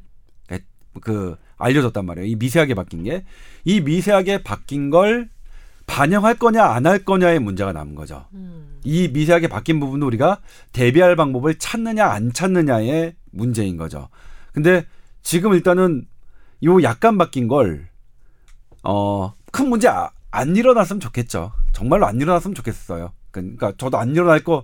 [0.47, 2.27] 날그 알려졌단 말이에요.
[2.27, 3.23] 이 미세하게 바뀐 게
[3.65, 5.29] 이 미세하게 바뀐 걸
[5.85, 8.25] 반영할 거냐 안 할 거냐의 문제가 남은 거죠.
[8.33, 8.79] 음.
[8.85, 10.39] 이 미세하게 바뀐 부분도 우리가
[10.71, 14.07] 대비할 방법을 찾느냐 안 찾느냐의 문제인 거죠.
[14.53, 14.85] 근데
[15.21, 16.05] 지금 일단은
[16.63, 17.87] 요 약간 바뀐 걸
[18.83, 21.51] 어, 큰 문제 아- 안 일어났으면 좋겠죠.
[21.73, 23.11] 정말로 안 일어났으면 좋겠어요.
[23.31, 24.63] 그러니까 저도 안 일어날 거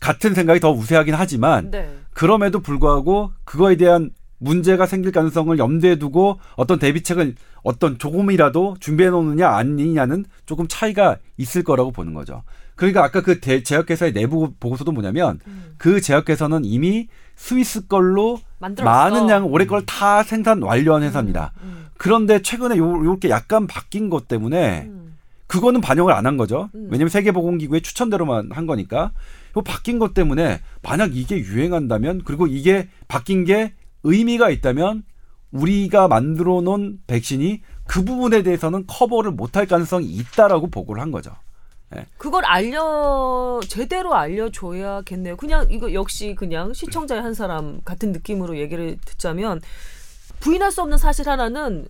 [0.00, 1.88] 같은 생각이 더 우세하긴 하지만 네.
[2.12, 9.48] 그럼에도 불구하고 그거에 대한 문제가 생길 가능성을 염두에 두고 어떤 대비책을 어떤 조금이라도 준비해 놓느냐
[9.50, 12.42] 아니냐는 조금 차이가 있을 거라고 보는 거죠.
[12.74, 15.74] 그러니까 아까 그 대- 제약회사의 내부 보고서도 뭐냐면 음.
[15.76, 18.90] 그 제약회사는 이미 스위스 걸로 만들었어.
[18.90, 21.52] 많은 양 올해 걸 다 생산 완료한 회사입니다.
[21.62, 21.88] 음.
[21.98, 25.18] 그런데 최근에 요, 요렇게 약간 바뀐 것 때문에 음.
[25.46, 26.70] 그거는 반영을 안 한 거죠.
[26.74, 26.88] 음.
[26.90, 29.12] 왜냐면 세계보건기구의 추천대로만 한 거니까.
[29.56, 35.04] 요 바뀐 것 때문에 만약 이게 유행한다면 그리고 이게 바뀐 게 의미가 있다면
[35.52, 41.32] 우리가 만들어 놓은 백신이 그 부분에 대해서는 커버를 못할 가능성이 있다라고 보고를 한 거죠.
[42.18, 45.36] 그걸 알려 제대로 알려줘야겠네요.
[45.36, 49.60] 그냥 이거 역시 그냥 시청자의 한 사람 같은 느낌으로 얘기를 듣자면
[50.38, 51.88] 부인할 수 없는 사실 하나는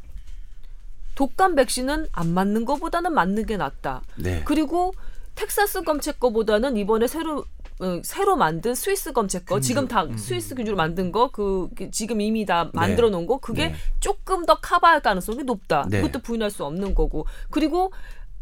[1.16, 4.00] 독감 백신은 안 맞는 것보다는 맞는 게 낫다.
[4.16, 4.42] 네.
[4.46, 4.94] 그리고
[5.40, 7.44] 텍사스 검체 거보다는 이번에 새로
[7.80, 12.44] 어, 새로 만든 스위스 검체 거 지금 다 스위스 기준으로 만든 거 그 지금 이미
[12.44, 13.74] 다 만들어 놓은 거 그게 네.
[14.00, 15.86] 조금 더 커버할 가능성이 높다.
[15.88, 16.02] 네.
[16.02, 17.90] 그것도 부인할 수 없는 거고 그리고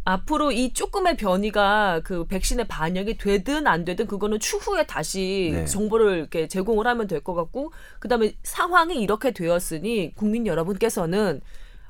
[0.05, 5.67] 앞으로 이 조금의 변이가 그 백신에 반영이 되든 안 되든 그거는 추후에 다시 네.
[5.67, 11.41] 정보를 이렇게 제공을 하면 될 것 같고 그다음에 상황이 이렇게 되었으니 국민 여러분께서는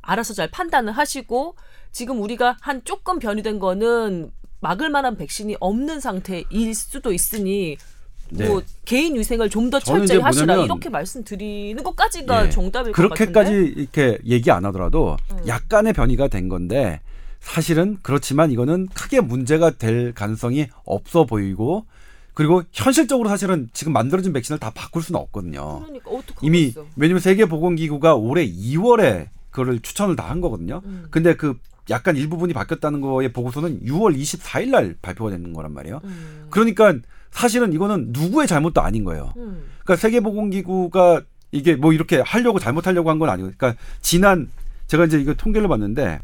[0.03, 1.55] 알아서 잘 판단을 하시고
[1.93, 7.77] 지금 우리가 한 조금 변이된 거는 막을 만한 백신이 없는 상태일 수도 있으니
[8.31, 8.67] 뭐 네.
[8.85, 12.51] 개인 위생을 좀 더 철저히 하시라 이렇게 말씀드리는 것까지가 예.
[12.51, 13.81] 정답일 것 그렇게까지 같은데.
[13.81, 15.47] 이렇게 얘기 안 하더라도 음.
[15.47, 17.01] 약간의 변이가 된 건데
[17.41, 21.87] 사실은 그렇지만 이거는 크게 문제가 될 가능성이 없어 보이고
[22.35, 25.81] 그리고 현실적으로 사실은 지금 만들어진 백신을 다 바꿀 수는 없거든요.
[25.87, 26.11] 그러니까.
[26.43, 30.81] 이미 왜냐면 세계보건기구가 올해 2월에 그거를 추천을 다 한 거거든요.
[30.85, 31.07] 음.
[31.11, 31.59] 근데 그
[31.91, 36.01] 약간 일부분이 바뀌었다는 거의 보고서는 6월 24일 날 발표가 되는 거란 말이에요.
[36.05, 36.47] 음.
[36.51, 36.95] 그러니까
[37.31, 39.33] 사실은 이거는 누구의 잘못도 아닌 거예요.
[39.37, 39.65] 음.
[39.85, 44.51] 그러니까 세계보건기구가 이게 뭐 이렇게 하려고 잘못하려고 한 건 아니고, 그러니까 지난
[44.87, 46.21] 제가 이제 이거 통계를 봤는데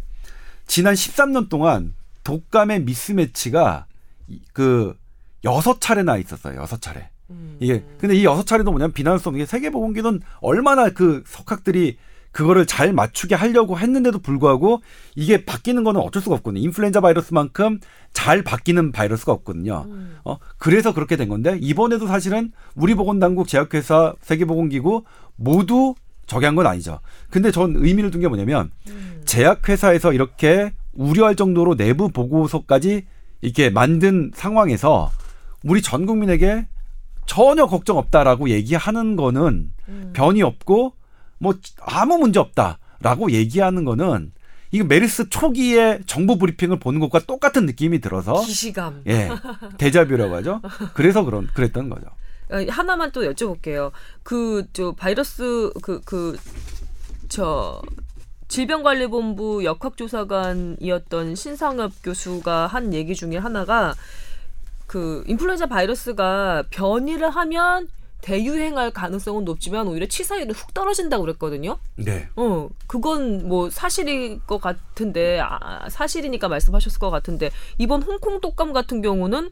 [0.66, 1.94] 지난 13년 동안
[2.24, 3.86] 독감의 미스매치가
[4.28, 4.96] 이- 그
[5.44, 6.60] 여섯 차례나 있었어요.
[6.60, 7.08] 여섯 차례.
[7.30, 7.56] 음.
[7.60, 11.96] 이게 근데 이 여섯 차례도 뭐냐면 비난할 수 없는 게 세계보건기는 얼마나 그 석학들이
[12.34, 14.82] 그거를 잘 맞추게 하려고 했는데도 불구하고
[15.14, 16.60] 이게 바뀌는 거는 어쩔 수가 없거든요.
[16.64, 17.78] 인플루엔자 바이러스만큼
[18.12, 19.84] 잘 바뀌는 바이러스가 없거든요.
[19.86, 20.16] 음.
[20.24, 25.04] 어 그래서 그렇게 된 건데 이번에도 사실은 우리 보건당국 제약회사 세계보건기구
[25.36, 25.94] 모두
[26.26, 26.98] 저기 한 건 아니죠.
[27.30, 29.22] 근데 전 의미를 둔 게 뭐냐면 음.
[29.24, 33.06] 제약회사에서 이렇게 우려할 정도로 내부 보고서까지
[33.42, 35.10] 이렇게 만든 상황에서
[35.62, 36.66] 우리 전 국민에게
[37.26, 40.10] 전혀 걱정 없다라고 얘기하는 거는 음.
[40.14, 40.94] 변이 없고
[41.38, 44.32] 뭐 아무 문제 없다라고 얘기하는 거는
[44.70, 49.02] 이거 메르스 초기에 정부 브리핑을 보는 것과 똑같은 느낌이 들어서 기시감.
[49.06, 49.30] 예
[49.78, 50.60] 대자뷰라고 하죠.
[50.94, 52.06] 그래서 그런 그랬던 거죠.
[52.50, 53.90] 어, 하나만 또 여쭤볼게요.
[54.22, 56.36] 그 저 바이러스 그 그
[57.28, 57.80] 저
[58.48, 63.94] 질병관리본부 역학조사관이었던 신상엽 교수가 한 얘기 중에 하나가
[64.86, 67.88] 그 인플루엔자 바이러스가 변이를 하면
[68.24, 71.76] 대유행할 가능성은 높지만 오히려 치사율이 훅 떨어진다고 그랬거든요.
[71.96, 72.26] 네.
[72.36, 79.02] 어, 그건 뭐 사실일 것 같은데 아, 사실이니까 말씀하셨을 것 같은데 이번 홍콩 독감 같은
[79.02, 79.50] 경우는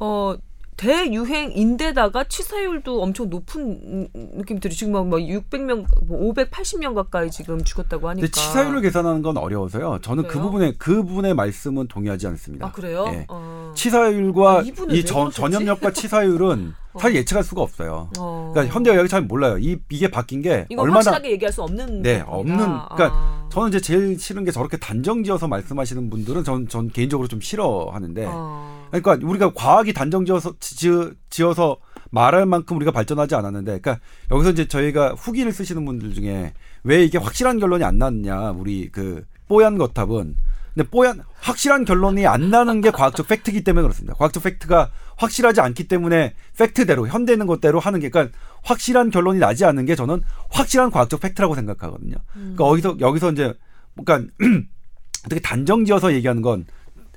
[0.00, 0.34] 어
[0.76, 8.26] 대유행인데다가 치사율도 엄청 높은 느낌이 들이 지금 막 600명, 뭐 580명 가까이 지금 죽었다고 하니까.
[8.26, 10.00] 치사율을 계산하는 건 어려워서요.
[10.02, 10.42] 저는 그 그래요?
[10.42, 12.66] 부분에 그 부분의 말씀은 동의하지 않습니다.
[12.66, 13.04] 아 그래요?
[13.12, 13.24] 예.
[13.28, 13.72] 어.
[13.76, 15.30] 치사율과 아, 이 전?
[15.30, 16.83] 전염력과 치사율은 어.
[16.98, 18.08] 사실 예측할 수가 없어요.
[18.18, 18.50] 어.
[18.52, 19.58] 그러니까 현대의학이 잘 몰라요.
[19.58, 22.32] 이 이게 바뀐 게 얼마나 확실하게 얘기할 수 없는 네, 부분이다.
[22.32, 23.48] 없는 그러니까 아.
[23.50, 28.88] 저는 이제 제일 싫은 게 저렇게 단정지어서 말씀하시는 분들은 전, 전 개인적으로 좀 싫어하는데 어.
[28.90, 30.90] 그러니까 우리가 과학이 단정지어서 지,
[31.30, 31.78] 지어서
[32.10, 33.98] 말할 만큼 우리가 발전하지 않았는데 그러니까
[34.30, 36.52] 여기서 이제 저희가 후기를 쓰시는 분들 중에
[36.84, 40.36] 왜 이게 확실한 결론이 안 났냐 우리 그 뽀얀 거탑은
[40.74, 44.14] 근데 뽀얀 확실한 결론이 안 나는 게 과학적 팩트이기 때문에 그렇습니다.
[44.14, 49.64] 과학적 팩트가 확실하지 않기 때문에 팩트대로 현대 있는 것대로 하는 게 그러니까 확실한 결론이 나지
[49.64, 52.16] 않는 게 저는 확실한 과학적 팩트라고 생각하거든요.
[52.36, 52.54] 음.
[52.56, 53.54] 그러니까 여기서 여기서 이제
[53.96, 54.32] 그러니까
[55.26, 56.66] 어떻게 단정지어서 얘기하는 건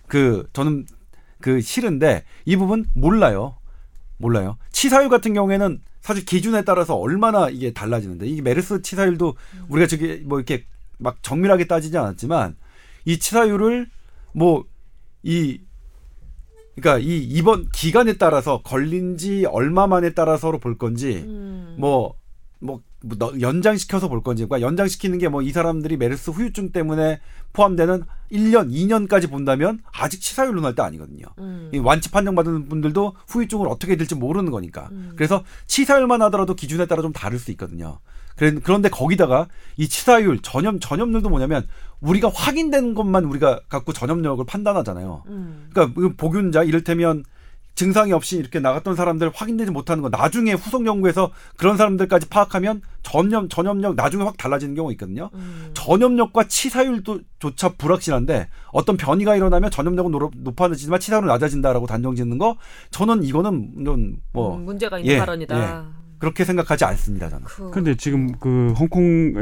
[0.07, 0.85] 그 저는
[1.41, 3.57] 그 싫은데 이 부분 몰라요.
[4.17, 4.57] 몰라요.
[4.71, 9.35] 치사율 같은 경우에는 사실 기준에 따라서 얼마나 이게 달라지는데 이게 메르스 치사율도
[9.67, 10.65] 우리가 저기 뭐 이렇게
[10.97, 12.55] 막 정밀하게 따지지 않았지만
[13.07, 13.87] 이 치사율을
[14.33, 14.63] 뭐
[15.23, 15.59] 이
[16.75, 21.75] 그러니까 이 입원 기간에 따라서 걸린 지 얼마 만에 따라서로 볼 건지 음.
[21.79, 22.13] 뭐,
[22.59, 27.19] 뭐, 뭐 너- 연장시켜서 볼 건지, 그러니까 연장시키는 게 뭐 이 사람들이 메르스 후유증 때문에
[27.53, 31.25] 포함되는 1년, 2년까지 본다면 아직 치사율 논할 때 아니거든요.
[31.39, 31.71] 음.
[31.73, 34.87] 이 완치 판정받은 분들도 후유증을 어떻게 될지 모르는 거니까.
[34.91, 35.13] 음.
[35.15, 37.99] 그래서 치사율만 하더라도 기준에 따라 좀 다를 수 있거든요.
[38.37, 41.67] 그런데 거기다가 이 치사율, 전염, 전염률도 뭐냐면
[42.01, 45.23] 우리가 확인된 것만 우리가 갖고 전염력을 판단하잖아요.
[45.27, 45.67] 음.
[45.73, 47.23] 그러니까 그 보균자 이를테면
[47.73, 53.49] 증상이 없이 이렇게 나갔던 사람들 확인되지 못하는 거 나중에 후속 연구에서 그런 사람들까지 파악하면 전염
[53.49, 55.29] 전염력 나중에 확 달라지는 경우가 있거든요.
[55.35, 55.69] 음.
[55.75, 62.57] 전염력과 치사율도 조차 불확실한데 어떤 변이가 일어나면 전염력은 노- 높아지지만 치사율은 낮아진다라고 단정짓는 거
[62.89, 65.85] 저는 이거는 좀뭐 음, 문제가 있는 예, 발언이다.
[66.19, 67.45] 그렇게 생각하지 않습니다 저는.
[67.45, 69.33] 그, 근데 지금 그 홍콩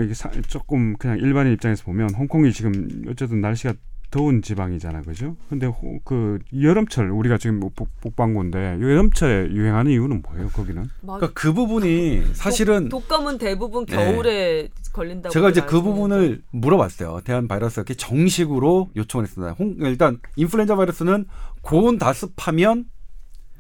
[0.48, 3.74] 조금 그냥 일반인 입장에서 보면 홍콩이 지금 어쨌든 날씨가
[4.12, 5.36] 더운 지방이잖아, 그죠?
[5.50, 10.84] 근데 호- 그 여름철 우리가 지금 뭐 복, 복방구인데 여름철에 유행하는 이유는 뭐예요, 거기는?
[11.02, 13.96] 막 그러니까 그 부분이 사실은 독, 감은 대부분 네.
[13.96, 17.22] 겨울에 걸린다고 제가 이제 그 부분을 물어봤어요.
[17.26, 19.54] 대한 바이러스학회 정식으로 요청을 했습니다.
[19.54, 21.26] 홍, 일단 인플루엔자 바이러스는
[21.62, 22.86] 고온 다습하면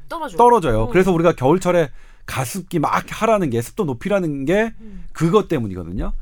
[0.07, 0.38] 떨어져.
[0.38, 0.82] 떨어져요.
[0.84, 0.89] 어.
[0.89, 1.89] 그래서 우리가 겨울철에
[2.26, 5.05] 가습기 막 하라는 게 습도 높이라는 게 음.
[5.13, 6.13] 그것 때문이거든요.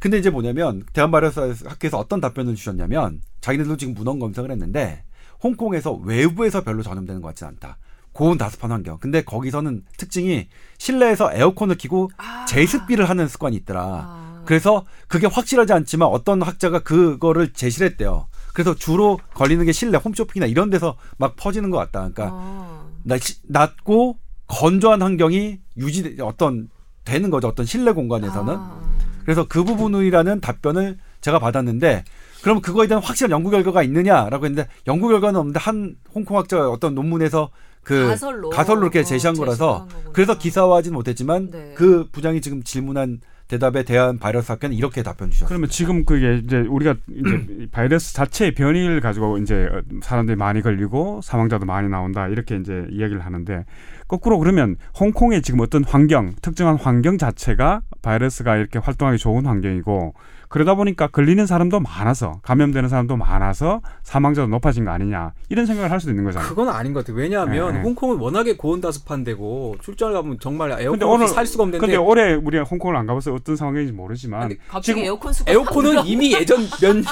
[0.00, 5.04] 근데 이제 뭐냐면 대한바이러스학회에서 어떤 답변을 주셨냐면 자기네들도 지금 문헌 검색을 했는데
[5.42, 7.78] 홍콩에서 외부에서 별로 전염되는 것 같지는 않다.
[8.12, 8.98] 고온 다습한 환경.
[8.98, 10.48] 근데 거기서는 특징이
[10.78, 12.44] 실내에서 에어컨을 켜고 아.
[12.46, 13.82] 제습기를 하는 습관이 있더라.
[13.82, 14.42] 아.
[14.44, 18.26] 그래서 그게 확실하지 않지만 어떤 학자가 그거를 제시를 했대요.
[18.52, 22.00] 그래서 주로 걸리는 게 실내 홈쇼핑이나 이런 데서 막 퍼지는 것 같다.
[22.00, 22.86] 그러니까 아.
[23.04, 24.18] 날씨- 낮고
[24.52, 26.68] 건조한 환경이 유지 어떤
[27.04, 27.48] 되는 거죠.
[27.48, 28.54] 어떤 실내 공간에서는.
[28.54, 28.92] 아.
[29.24, 32.04] 그래서 그 부분이라는 답변을 제가 받았는데
[32.42, 36.94] 그럼 그거에 대한 확실한 연구 결과가 있느냐라고 했는데 연구 결과는 없는데 한 홍콩 학자가 어떤
[36.94, 37.50] 논문에서
[37.82, 40.12] 그 가설로 가설로 이렇게 어, 제시한 거라서 제시한.
[40.12, 41.72] 그래서 기사화하지는 못했지만 네.
[41.76, 45.48] 그 부장이 지금 질문한 대답에 대한 바이러스 학회는 이렇게 답변 주셨어요.
[45.48, 51.20] 그러면 지금 그게 이제 우리가 이제 바이러스 자체의 변이를 가지고 이제 어, 사람들이 많이 걸리고
[51.22, 53.64] 사망자도 많이 나온다 이렇게 이제 이야기를 하는데
[54.12, 60.14] 거꾸로 그러면 홍콩의 지금 어떤 환경 특정한 환경 자체가 바이러스가 이렇게 활동하기 좋은 환경이고
[60.48, 65.98] 그러다 보니까 걸리는 사람도 많아서 감염되는 사람도 많아서 사망자도 높아진 거 아니냐 이런 생각을 할
[65.98, 66.46] 수도 있는 거잖아요.
[66.46, 67.16] 그건 아닌 것 같아요.
[67.16, 67.80] 왜냐하면 네.
[67.80, 71.78] 홍콩은 워낙에 고온 다습한 데고 출장을 가면 정말 에어컨 근데 없이 오늘 살 수가 없는데
[71.86, 76.58] 근데 올해 우리가 홍콩을 안 가봐서 어떤 상황인지 모르지만 지금 에어컨 수가 에어컨은 이미 예전
[76.82, 77.02] 몇한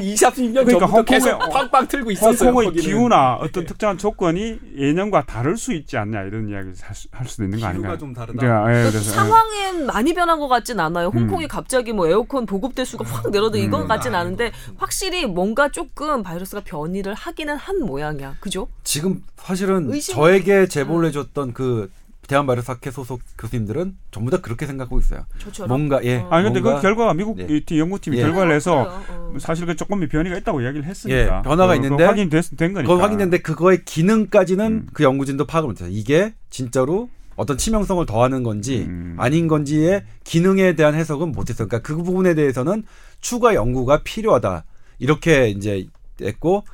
[0.00, 2.48] 20, 30년 그러니까 전부터 계속 홍콩에- 팡팡 틀고 있었어요.
[2.48, 2.82] 홍콩의 거기는.
[2.86, 7.44] 기후나 어떤 특정한 조건이 예년과 다를 수 있지 않냐 이런 이야기를 할, 수, 할 수도
[7.44, 7.96] 있는 거 아닌가요?
[7.96, 8.38] 기후가 좀 다르다.
[8.40, 9.02] 그러니까, 예, 그래서, 예.
[9.02, 11.08] 상황은 많이 변한 것 같진 않아요.
[11.08, 11.48] 홍콩이 음.
[11.48, 13.88] 갑자기 뭐 에어컨 보급 대수가 확 늘어도 이건 음.
[13.88, 18.34] 같진 아, 않은데 확실히 뭔가 조금 바이러스가 변이를 하기는 한 모양이야.
[18.40, 18.68] 그죠?
[18.84, 21.90] 지금 사실은 의심- 저에게 제보를 해줬던 그
[22.28, 25.24] 대한 바이러스 학회 소속 교수님들은 전부 다 그렇게 생각하고 있어요.
[25.40, 25.68] 저처럼.
[25.68, 26.18] 뭔가 예.
[26.18, 26.28] 어.
[26.30, 27.46] 아니 근데 그 결과가 미국 네.
[27.50, 28.22] 이 팀- 연구팀이 예.
[28.22, 29.02] 결과를 내서 그래요.
[29.34, 29.38] 어.
[29.40, 33.02] 사실 그 조금 변이가 있다고 이야기를 했으니까 예, 변화가 그거 있는데 확인된 된 거니까 그건
[33.02, 34.86] 확인됐는데 그거의 기능까지는 음.
[34.92, 35.88] 그 연구진도 파악을 못해요.
[35.90, 37.08] 이게 진짜로
[37.40, 39.16] 어떤 치명성을 더하는 건지 음.
[39.18, 41.68] 아닌 건지의 기능에 대한 해석은 못했어요.
[41.68, 42.84] 그러니까 그 부분에 대해서는
[43.22, 44.64] 추가 연구가 필요하다
[44.98, 45.86] 이렇게 이제
[46.20, 46.64] 했고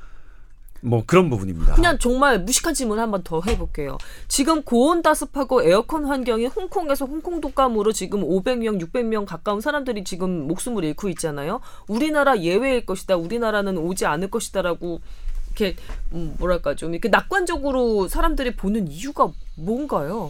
[0.80, 1.74] 뭐 그런 부분입니다.
[1.74, 3.96] 그냥 정말 무식한 질문 한번 더 해볼게요.
[4.26, 10.82] 지금 고온 다습하고 에어컨 환경이 홍콩에서 홍콩 독감으로 지금 500명, 600명 가까운 사람들이 지금 목숨을
[10.82, 11.60] 잃고 있잖아요.
[11.86, 13.16] 우리나라 예외일 것이다.
[13.16, 15.00] 우리나라는 오지 않을 것이다라고
[15.46, 15.76] 이렇게
[16.12, 20.28] 음, 뭐랄까 좀 이렇게 낙관적으로 사람들이 보는 이유가 뭔가요?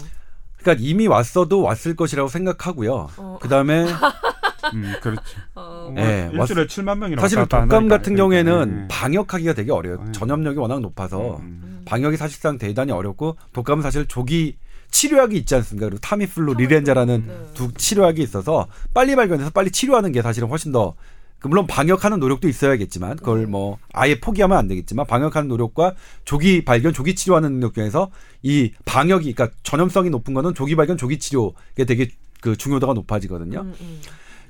[0.66, 3.08] 그러니까 이미 왔어도 왔을 것이라고 생각하고요.
[3.16, 3.38] 어.
[3.40, 3.86] 그 다음에
[4.74, 5.22] 음, 그렇지.
[5.54, 7.86] 어, 뭐 예, 일주일에 7만 명이나 사실 독감.
[7.86, 10.04] 같은 경우에는 그러니까, 방역하기가 되게 어려워요.
[10.08, 10.12] 예.
[10.12, 11.82] 전염력이 워낙 높아서 음.
[11.84, 14.56] 방역이 사실상 대단히 어렵고 독감은 사실 조기
[14.90, 15.86] 치료약이 있지 않습니까?
[15.86, 17.46] 그리고 타미플루, 리렌자라는 네.
[17.54, 20.96] 두 치료약이 있어서 빨리 발견해서 빨리 치료하는 게 사실은 훨씬 더그
[21.42, 27.14] 물론 방역하는 노력도 있어야겠지만 그걸 뭐 아예 포기하면 안 되겠지만 방역하는 노력과 조기 발견, 조기
[27.14, 28.10] 치료하는 능력 중에서
[28.42, 32.08] 이 방역이 그러니까 전염성이 높은 거는 조기 발견, 조기 치료에 되게
[32.40, 33.60] 그 중요도가 높아지거든요.
[33.60, 34.00] 음, 음.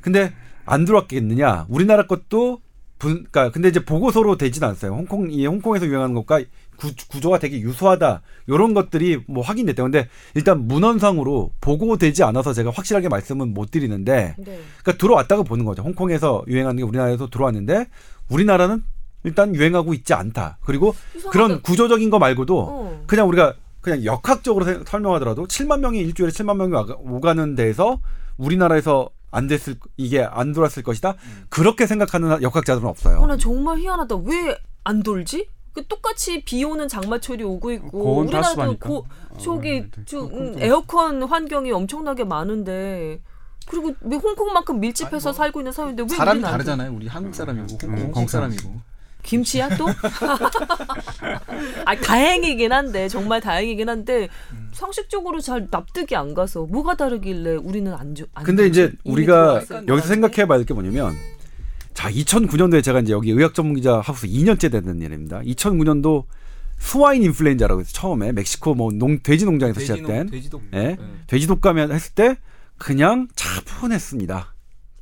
[0.01, 0.32] 근데
[0.64, 1.66] 안 들어왔겠느냐?
[1.68, 2.61] 우리나라 것도
[2.99, 4.93] 분, 그러니까 근데 이제 보고서로 되진 않았어요.
[4.93, 6.43] 홍콩 이 홍콩에서 유행하는 것과
[6.77, 8.22] 구, 구조가 되게 유사하다.
[8.49, 9.85] 요런 것들이 뭐 확인됐대요.
[9.87, 14.45] 근데 일단 문헌상으로 보고되지 않아서 제가 확실하게 말씀은 못 드리는데 네.
[14.83, 15.83] 그러니까 들어왔다고 보는 거죠.
[15.83, 17.87] 홍콩에서 유행하는 게 우리나라에서 들어왔는데
[18.29, 18.83] 우리나라는
[19.24, 20.59] 일단 유행하고 있지 않다.
[20.64, 21.31] 그리고 이상하다.
[21.31, 23.03] 그런 구조적인 거 말고도 어.
[23.07, 28.01] 그냥 우리가 그냥 역학적으로 세- 설명하더라도 7만 명이 일주일에 7만 명이 오가는 데에서
[28.37, 31.14] 우리나라에서 안 됐을 이게 안 돌았을 것이다.
[31.51, 33.18] 그렇게 생각하는 역학자들은 없어요.
[33.18, 34.16] 어, 나 정말 희한하다.
[34.24, 34.57] 왜
[34.89, 35.49] 안 돌지?
[35.77, 38.79] 그 똑같이 비 오는 장마철이 오고 있고 우리나라도.
[38.79, 39.07] 고,
[39.39, 43.20] 저기 어, 저, 그- 음, 그- 에어컨 환경이 엄청나게 많은데
[43.68, 46.41] 그리고 왜 홍콩만큼 밀집해서 아니, 뭐, 살고 있는 사회인데 왜 사람이?
[46.41, 46.93] 다르잖아요.
[46.95, 48.70] 우리 한국 사람이고 홍콩, 음, 홍콩 사람이고.
[49.22, 49.85] 김치야 또?
[51.85, 54.70] 아 다행이긴 한데 정말 다행이긴 한데 음.
[54.72, 58.24] 상식적으로 잘 납득이 안 가서 뭐가 다르길래 우리는 안 줘.
[58.35, 58.66] 안 근데?
[58.66, 60.01] 이제 우리가 여기서 건데.
[60.03, 61.14] 생각해 봐야 될 게 뭐냐면
[61.97, 65.40] 자, 2009년도에 제가 이제 여기 의학 전문 기자 하우스 2년째 되는 일입니다.
[65.40, 66.24] 2009년도
[66.76, 70.78] 스와인 인플루엔자라고 해서 처음에 멕시코 뭐 농, 돼지 농장에서 시작된 돼지도 예?
[70.78, 70.99] 네.
[71.26, 72.36] 돼지 독감이 했을 때
[72.76, 74.55] 그냥 차분했습니다.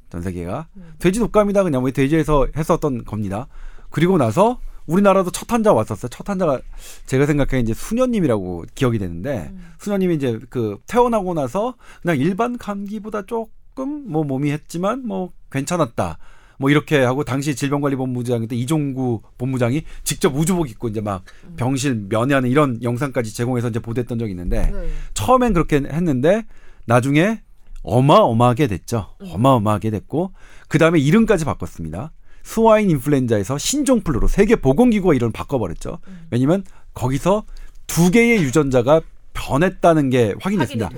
[0.09, 0.69] 전 세계가
[1.01, 3.49] 돼지 독감이다 그냥 뭐 돼지에서 했었던 겁니다.
[3.91, 6.09] 그리고 나서 우리나라도 첫 환자 왔었어요.
[6.11, 6.61] 첫 환자가
[7.07, 14.05] 제가 생각해 이제 수녀님이라고 기억이 되는데 수녀님이 이제 그 태어나고 나서 그냥 일반 감기보다 조금
[14.07, 16.19] 뭐 몸이 했지만 뭐 괜찮았다.
[16.59, 21.25] 뭐 이렇게 하고 당시 질병관리본부장 때 이종구 본부장이 직접 우주복 입고 이제 막
[21.57, 24.89] 병실 면회하는 이런 영상까지 제공해서 이제 보도했던 적이 있는데 네.
[25.15, 26.45] 처음엔 그렇게 했는데
[26.87, 27.41] 나중에
[27.83, 29.09] 어마어마하게 됐죠.
[29.21, 30.33] 어마어마하게 됐고
[30.69, 32.13] 그 다음에 이름까지 바꿨습니다.
[32.43, 35.99] 스와인 인플루엔자에서 신종플루로 세계 보건기구가 이름을 바꿔버렸죠.
[36.31, 37.45] 왜냐면 거기서
[37.87, 39.01] 두 개의 유전자가
[39.33, 40.91] 변했다는 게 확인됐습니다.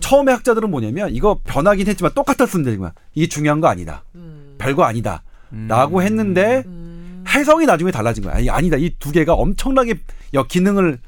[0.00, 4.04] 처음에 학자들은 뭐냐면 이거 변하긴 했지만 똑같았으면 되지만 이게 중요한 거 아니다.
[4.14, 4.31] 음.
[4.62, 5.22] 별거 아니다.
[5.52, 5.66] 음.
[5.68, 7.24] 라고 했는데 음.
[7.28, 8.34] 해석이 나중에 달라진 거야.
[8.36, 8.76] 아니, 아니다.
[8.76, 9.94] 이 두 개가 엄청나게
[10.34, 10.98] 여 기능을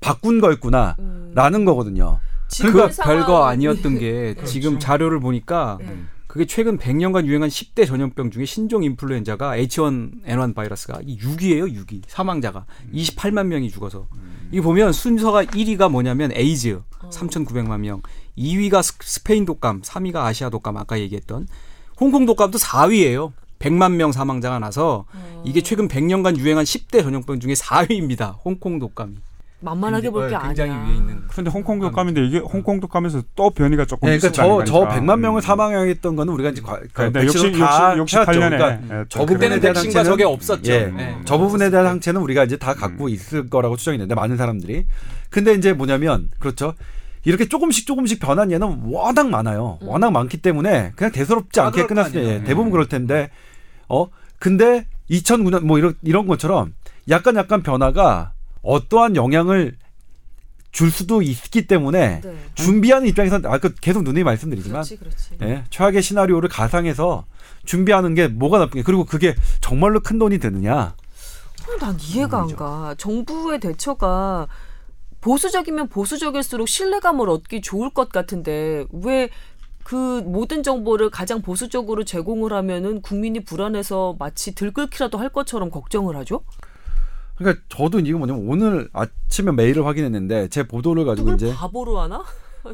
[0.00, 0.96] 바꾼 거였구나.
[0.98, 1.32] 음.
[1.34, 2.18] 라는 거거든요.
[2.48, 4.46] 상황- 별거 아니었던 게 그렇죠.
[4.46, 5.96] 지금 자료를 보니까 네.
[6.26, 12.02] 그게 최근 100년간 유행한 10대 전염병 중에 신종 인플루엔자가 H1N1 바이러스가 6위예요, 6위.
[12.08, 14.08] 사망자가 28만 명이 죽어서.
[14.50, 18.02] 이 보면 순서가 1위가 뭐냐면 에이즈 3,900만 명,
[18.36, 21.46] 2위가 스- 스페인 독감, 3위가 아시아 독감 아까 얘기했던
[22.00, 23.32] 홍콩 독감도 4위예요.
[23.58, 25.04] 100만 명 사망자가 나서
[25.44, 28.34] 이게 최근 100년간 유행한 10대 전염병 중에 4위입니다.
[28.44, 29.14] 홍콩 독감이.
[29.60, 30.48] 만만하게 볼 게 아니야.
[30.48, 31.22] 굉장히 위에 있는.
[31.28, 35.18] 근데 홍콩 독감인데 이게 홍콩 독감에서 또 변이가 조금 네, 그러니까 저, 저 있었다는 100만
[35.20, 35.40] 명을 음.
[35.40, 38.30] 사망했던 거는 우리가 이제 과- 그 그러니까 백신으로 역시 다 역시 해왔죠.
[38.32, 40.70] 68년에 그러니까 저 부분에 그때는 대한 백신과 항체는- 저게 없었죠.
[40.72, 40.86] 예.
[40.94, 41.16] 네.
[41.24, 44.84] 저 부분에 대한 항체는 우리가 이제 다 갖고 있을 거라고 추정이 되는데 많은 사람들이.
[45.30, 46.74] 근데 이제 뭐냐면 그렇죠.
[47.24, 49.78] 이렇게 조금씩 조금씩 변한 예는 워낙 많아요.
[49.80, 52.22] 워낙 많기 때문에 그냥 대수롭지 다 않게 끝났어요.
[52.22, 53.30] 예, 대부분 그럴 텐데
[53.88, 54.08] 어
[54.38, 56.74] 근데 2009년 뭐 이런 이런 것처럼
[57.08, 59.76] 약간 약간 변화가 어떠한 영향을
[60.72, 62.36] 줄 수도 있기 때문에 네.
[62.54, 65.28] 준비하는 입장에서는 아까 계속 누누이 말씀드리지만 그렇지, 그렇지.
[65.42, 67.26] 예, 최악의 시나리오를 가상해서
[67.64, 70.94] 준비하는 게 뭐가 나쁜 게 그리고 그게 정말로 큰 돈이 드느냐
[71.66, 72.94] 어, 난 이해가 안 가.
[72.98, 74.48] 정부의 대처가
[75.24, 79.30] 보수적이면 보수적일수록 신뢰감을 얻기 좋을 것 같은데 왜
[79.84, 86.40] 그 모든 정보를 가장 보수적으로 제공을 하면은 국민이 불안해서 마치 들끓기라도 할 것처럼 걱정을 하죠?
[87.36, 92.24] 그러니까 저도 이거 뭐냐면 오늘 아침에 메일을 확인했는데 제 보도를 가지고 이제 바보로 하나?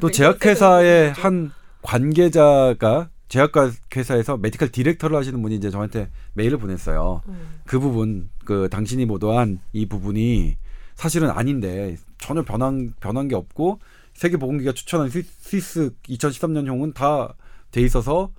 [0.00, 1.50] 또 제약회사의 한
[1.82, 7.22] 관계자가 제약회사에서 medical director를 하시는 분이 이제 저한테 메일을 보냈어요.
[7.26, 7.60] 음.
[7.64, 10.56] 그 부분 그 당신이 보도한 이 부분이
[11.00, 13.80] 사실은 아닌데 전혀 변한 변한 게 없고
[14.12, 17.34] 세계 보건기가 추천한 스- 스위스 2013년형은 다
[17.70, 18.32] 돼 있어서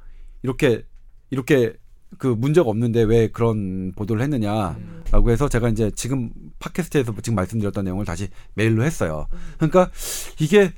[0.43, 0.85] 이렇게
[1.31, 1.73] 이렇게
[2.17, 8.03] 그 문제가 없는데 왜 그런 보도를 했느냐라고 해서 제가 이제 지금 팟캐스트에서 지금 말씀드렸던 내용을
[8.05, 9.27] 다시 메일로 했어요.
[9.57, 9.89] 그러니까
[10.39, 10.73] 이게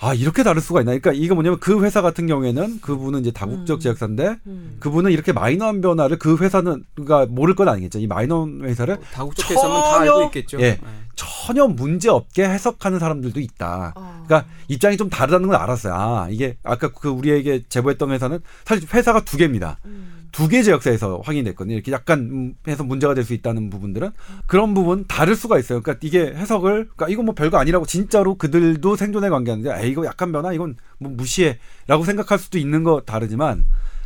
[0.00, 0.96] 아 이렇게 다를 수가 있나?
[0.96, 3.80] 그러니까 이거 뭐냐면 그 회사 같은 경우에는 그분은 이제 다국적 음.
[3.80, 4.76] 제약사인데 음.
[4.78, 7.98] 그분은 이렇게 마이너한 변화를 그 회사는 그가 모를 건 아니겠죠.
[7.98, 10.58] 이 마이너한 회사를 다국적 회사면 다 알고 있겠죠.
[10.60, 10.72] 예.
[10.74, 10.80] 네.
[11.16, 13.92] 전혀 문제 없게 해석하는 사람들도 있다.
[13.96, 14.22] 아.
[14.24, 15.92] 그러니까 입장이 좀 다르다는 걸 알았어요.
[15.92, 19.78] 아, 이게 아까 그 우리에게 제보했던 회사는 사실 회사가 두 개입니다.
[19.84, 20.17] 음.
[20.32, 21.74] 두 개 제약사에서 확인됐거든요.
[21.74, 24.10] 이렇게 약간 음, 해서 문제가 될 수 있다는 부분들은
[24.46, 25.80] 그런 부분 다를 수가 있어요.
[25.82, 30.32] 그러니까 이게 해석을 그러니까 이거 뭐 별거 아니라고 진짜로 그들도 생존에 관계하는데 아 이거 약간
[30.32, 33.64] 변화 이건 뭐 무시해라고 생각할 수도 있는 거 다르지만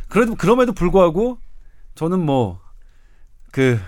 [0.09, 1.37] 그래도 그럼에도 불구하고
[1.95, 2.63] 저는 뭐
[3.51, 3.79] 그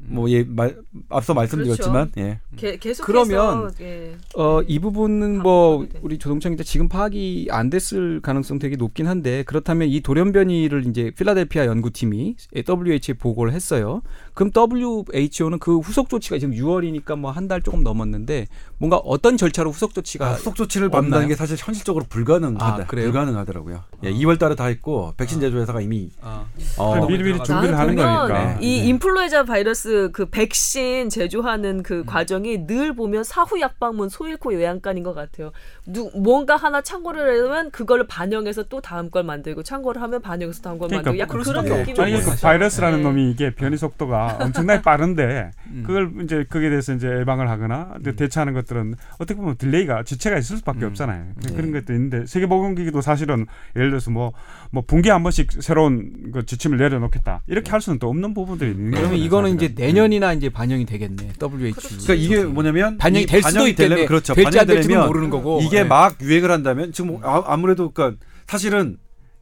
[0.00, 0.76] 뭐 예, 말,
[1.08, 2.38] 앞서 말씀드렸지만 예.
[2.56, 4.16] 게, 계속해서 그러면 예.
[4.36, 4.66] 어, 네.
[4.68, 5.86] 이 부분은 뭐.
[6.02, 11.66] 우리 기자 지금 파악이 안 됐을 가능성 되게 높긴 한데 그렇다면 이 돌연변이를 이제 필라델피아
[11.66, 14.02] 연구팀이 WHO에 보고를 했어요.
[14.34, 18.46] 그럼 WHO는 그 후속 조치가 지금 6월이니까 뭐 한 달 조금 넘었는데
[18.76, 21.00] 뭔가 어떤 절차로 후속 조치가 아, 후속 조치를 없나요?
[21.00, 22.82] 받는다는 게 사실 현실적으로 불가능하다.
[22.82, 22.86] 아?
[22.86, 23.82] 불가능하더라고요.
[24.04, 26.44] 예, 2월 달에 다 했고 백신 제조회사가 이미 아,
[26.76, 28.28] 어, 미리 미리 나는 준비를 하는 거니까.
[28.28, 28.58] 네.
[28.60, 28.86] 이 네.
[28.88, 35.02] 인플루엔자 바이러스 바이러스 그 백신 제조하는 그 과정이 늘 보면 사후 약방문 소 잃고 외양간인
[35.02, 35.52] 것 같아요.
[35.86, 40.78] 누, 뭔가 하나 창궐을 하면 그걸 반영해서 또 다음 걸 만들고 창궐을 하면 반영해서 다음
[40.78, 42.34] 걸 그러니까 만들고 약간 그런 느낌이 있어요.
[42.34, 42.40] 그.
[42.40, 43.04] 바이러스라는 네.
[43.04, 45.82] 놈이 이게 변이 속도가 엄청나게 빠른데 음.
[45.86, 50.58] 그걸 이제 거기에 대해서 이제 예방을 하거나 이제 대처하는 것들은 어떻게 보면 delay가 지체가 있을
[50.58, 50.88] 수밖에 음.
[50.88, 51.24] 없잖아요.
[51.34, 51.54] 네.
[51.54, 57.42] 그런 것도 있는데 세계보건기구도 사실은 예를 들어서 뭐뭐 분기에 한 번씩 새로운 그 지침을 내려놓겠다
[57.46, 59.06] 이렇게 할 수는 또 없는 부분들이 있는 거예요.
[59.06, 59.77] 그러면 이거는 이제 사실은.
[59.78, 61.32] 내년이나 이제 반영이 되겠네.
[61.40, 61.72] WHO.
[61.72, 63.88] 그러니까 이게 뭐냐면 반영이 이될 수도 반영이 있겠네.
[63.88, 64.34] 되려면 그렇죠.
[64.34, 65.60] 될지 안 될지는 반영되려면 모르는 거고.
[65.62, 65.88] 이게 네.
[65.88, 68.98] 막 유행을 한다면 지금 아, 아무래도 그러니까 사실은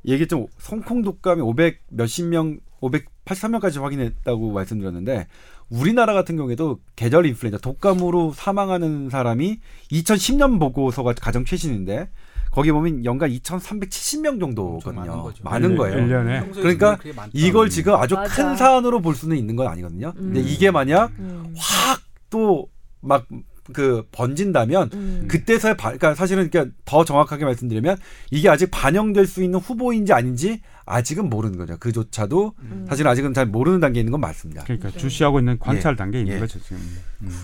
[0.06, 0.46] 얘기했죠.
[0.58, 5.26] 성콩 독감이 500 몇십 명 583명까지 확인했다고 말씀드렸는데
[5.68, 9.58] 우리나라 같은 경우에도 계절 인플루엔자 독감으로 사망하는 사람이
[9.90, 12.08] 2010년 보고서가 가장 최신인데
[12.56, 14.94] 거기 보면 연간 2,370명 정도거든요.
[15.02, 15.44] 많은 거죠.
[15.44, 15.98] 많은 일- 거예요.
[15.98, 16.40] 일년에.
[16.40, 16.98] 평소에 그러니까.
[17.34, 18.34] 이걸 지금 아주 맞아.
[18.34, 20.14] 큰 사안으로 볼 수는 있는 건 아니거든요.
[20.16, 20.46] 근데 음.
[20.48, 21.54] 이게 만약 음.
[21.54, 23.26] 확또막
[23.74, 25.24] 그 번진다면 음.
[25.28, 27.98] 그때서야 바, 그러니까 사실은 그러니까 더 정확하게 말씀드리면
[28.30, 31.76] 이게 아직 반영될 수 있는 후보인지 아닌지 아직은 모르는 거죠.
[31.78, 32.86] 그조차도 음.
[32.88, 34.64] 사실 아직은 잘 모르는 단계에 있는 건 맞습니다.
[34.64, 35.96] 그러니까 주시하고 있는 관찰 예.
[35.96, 36.40] 단계에 있는 예.
[36.40, 36.78] 거죠 지금.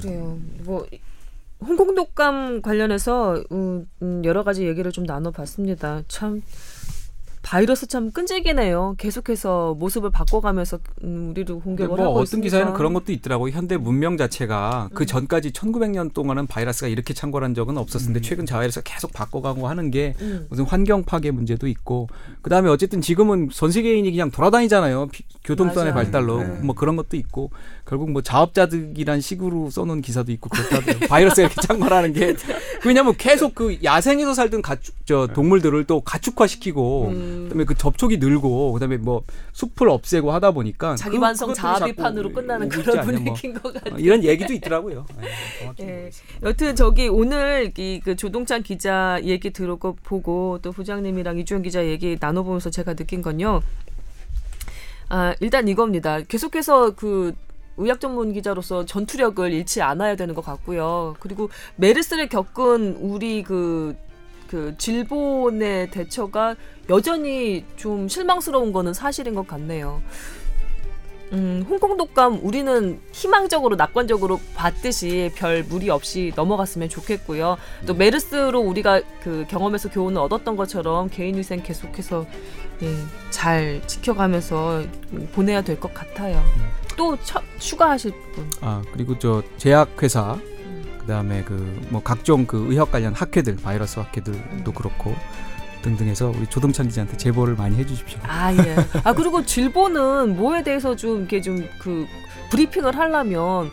[0.01, 0.39] 그래요.
[0.65, 0.87] 뭐
[1.67, 6.03] 홍콩 독감 관련해서 음, 음, 여러 가지 얘기를 좀 나눠봤습니다.
[6.09, 6.43] 참
[7.45, 8.95] 바이러스 참 끈질기네요.
[8.99, 12.45] 계속해서 모습을 바꿔가면서 음, 우리도 공격을 뭐 하고 어떤 있으니까.
[12.45, 13.49] 기사에는 그런 것도 있더라고.
[13.49, 14.95] 요 현대 문명 자체가 음.
[14.95, 20.15] 그 전까지 1900년 동안은 바이러스가 이렇게 창궐한 적은 없었는데 최근 자이러스 계속 바꿔가고 하는 게
[20.21, 20.47] 음.
[20.51, 22.07] 무슨 환경 파괴 문제도 있고
[22.43, 25.09] 그 다음에 어쨌든 지금은 전 세계인이 그냥 돌아다니잖아요.
[25.09, 25.93] 피- 교통수단의.
[25.95, 26.61] 발달로 네.
[26.61, 27.51] 뭐 그런 것도 있고
[27.85, 31.01] 결국 뭐 자업자득이란 식으로 써놓은 기사도 있고 그렇다고요.
[31.11, 32.35] 바이러스가 이렇게 창궐하는 게
[32.87, 37.41] 왜냐면 계속 그 야생에서 살던 가축 저 동물들을 또 가축화시키고 음.
[37.49, 41.79] 그다음에 그 접촉이 늘고 그다음에 뭐 숲을 없애고 하다 보니까 자기 그- 반성 그것들이 자아
[41.81, 43.05] 자꾸 비판으로 끝나는 그런 뭐.
[43.05, 43.95] 분위기인 것 같아요.
[43.95, 45.05] 어, 이런 얘기도 있더라고요.
[45.21, 45.29] 네,
[45.81, 45.85] 예.
[45.93, 46.23] 모르겠어요.
[46.45, 52.17] 여튼 저기 오늘 이 그 조동찬 기자 얘기 들었고 보고 또 부장님이랑 이주영 기자 얘기
[52.19, 53.61] 나눠보면서 제가 느낀 건요.
[55.09, 56.21] 아 일단 이겁니다.
[56.23, 57.35] 계속해서 그
[57.77, 61.17] 의학 전문 기자로서 전투력을 잃지 않아야 되는 것 같고요.
[61.21, 63.97] 그리고 메르스를 겪은 우리 그,
[64.49, 66.57] 그 질본의 대처가
[66.91, 70.03] 여전히 좀 실망스러운 거는 사실인 것 같네요.
[71.33, 77.57] 음, 홍콩 독감 우리는 희망적으로 낙관적으로 봤듯이 별 무리 없이 넘어갔으면 좋겠고요.
[77.87, 82.27] 또 메르스로 우리가 그 경험에서 교훈을 얻었던 것처럼 개인 위생 계속해서
[82.83, 82.95] 예,
[83.31, 84.83] 잘 지켜가면서
[85.33, 86.43] 보내야 될 것 같아요.
[86.97, 88.51] 또 처, 추가하실 분.
[88.61, 90.39] 아 그리고 저 제약회사
[91.01, 95.15] 그다음에 그 뭐 각종 그 의학 관련 학회들 바이러스 학회들도 그렇고
[95.83, 98.19] 등등해서 우리 조동찬 기자한테 제보를 많이 해주십시오.
[98.23, 98.77] 아 예.
[99.05, 102.07] 아 그리고 질보는 뭐에 대해서 좀 이렇게 좀 그
[102.51, 103.71] 브리핑을 하려면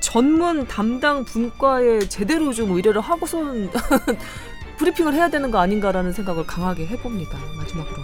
[0.00, 3.70] 전문 담당 분과에 제대로 좀 의뢰를 하고선
[4.78, 7.36] 브리핑을 해야 되는 거 아닌가라는 생각을 강하게 해봅니다.
[7.58, 7.96] 마지막으로.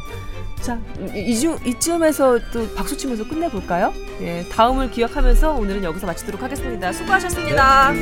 [0.67, 0.77] 자,
[1.15, 3.93] 이, 이쯤, 이쯤에서 또 박수 치면서 끝내볼까요?
[4.21, 6.93] 예, 다음을 기억하면서 오늘은 여기서 마치도록 하겠습니다.
[6.93, 7.93] 수고하셨습니다.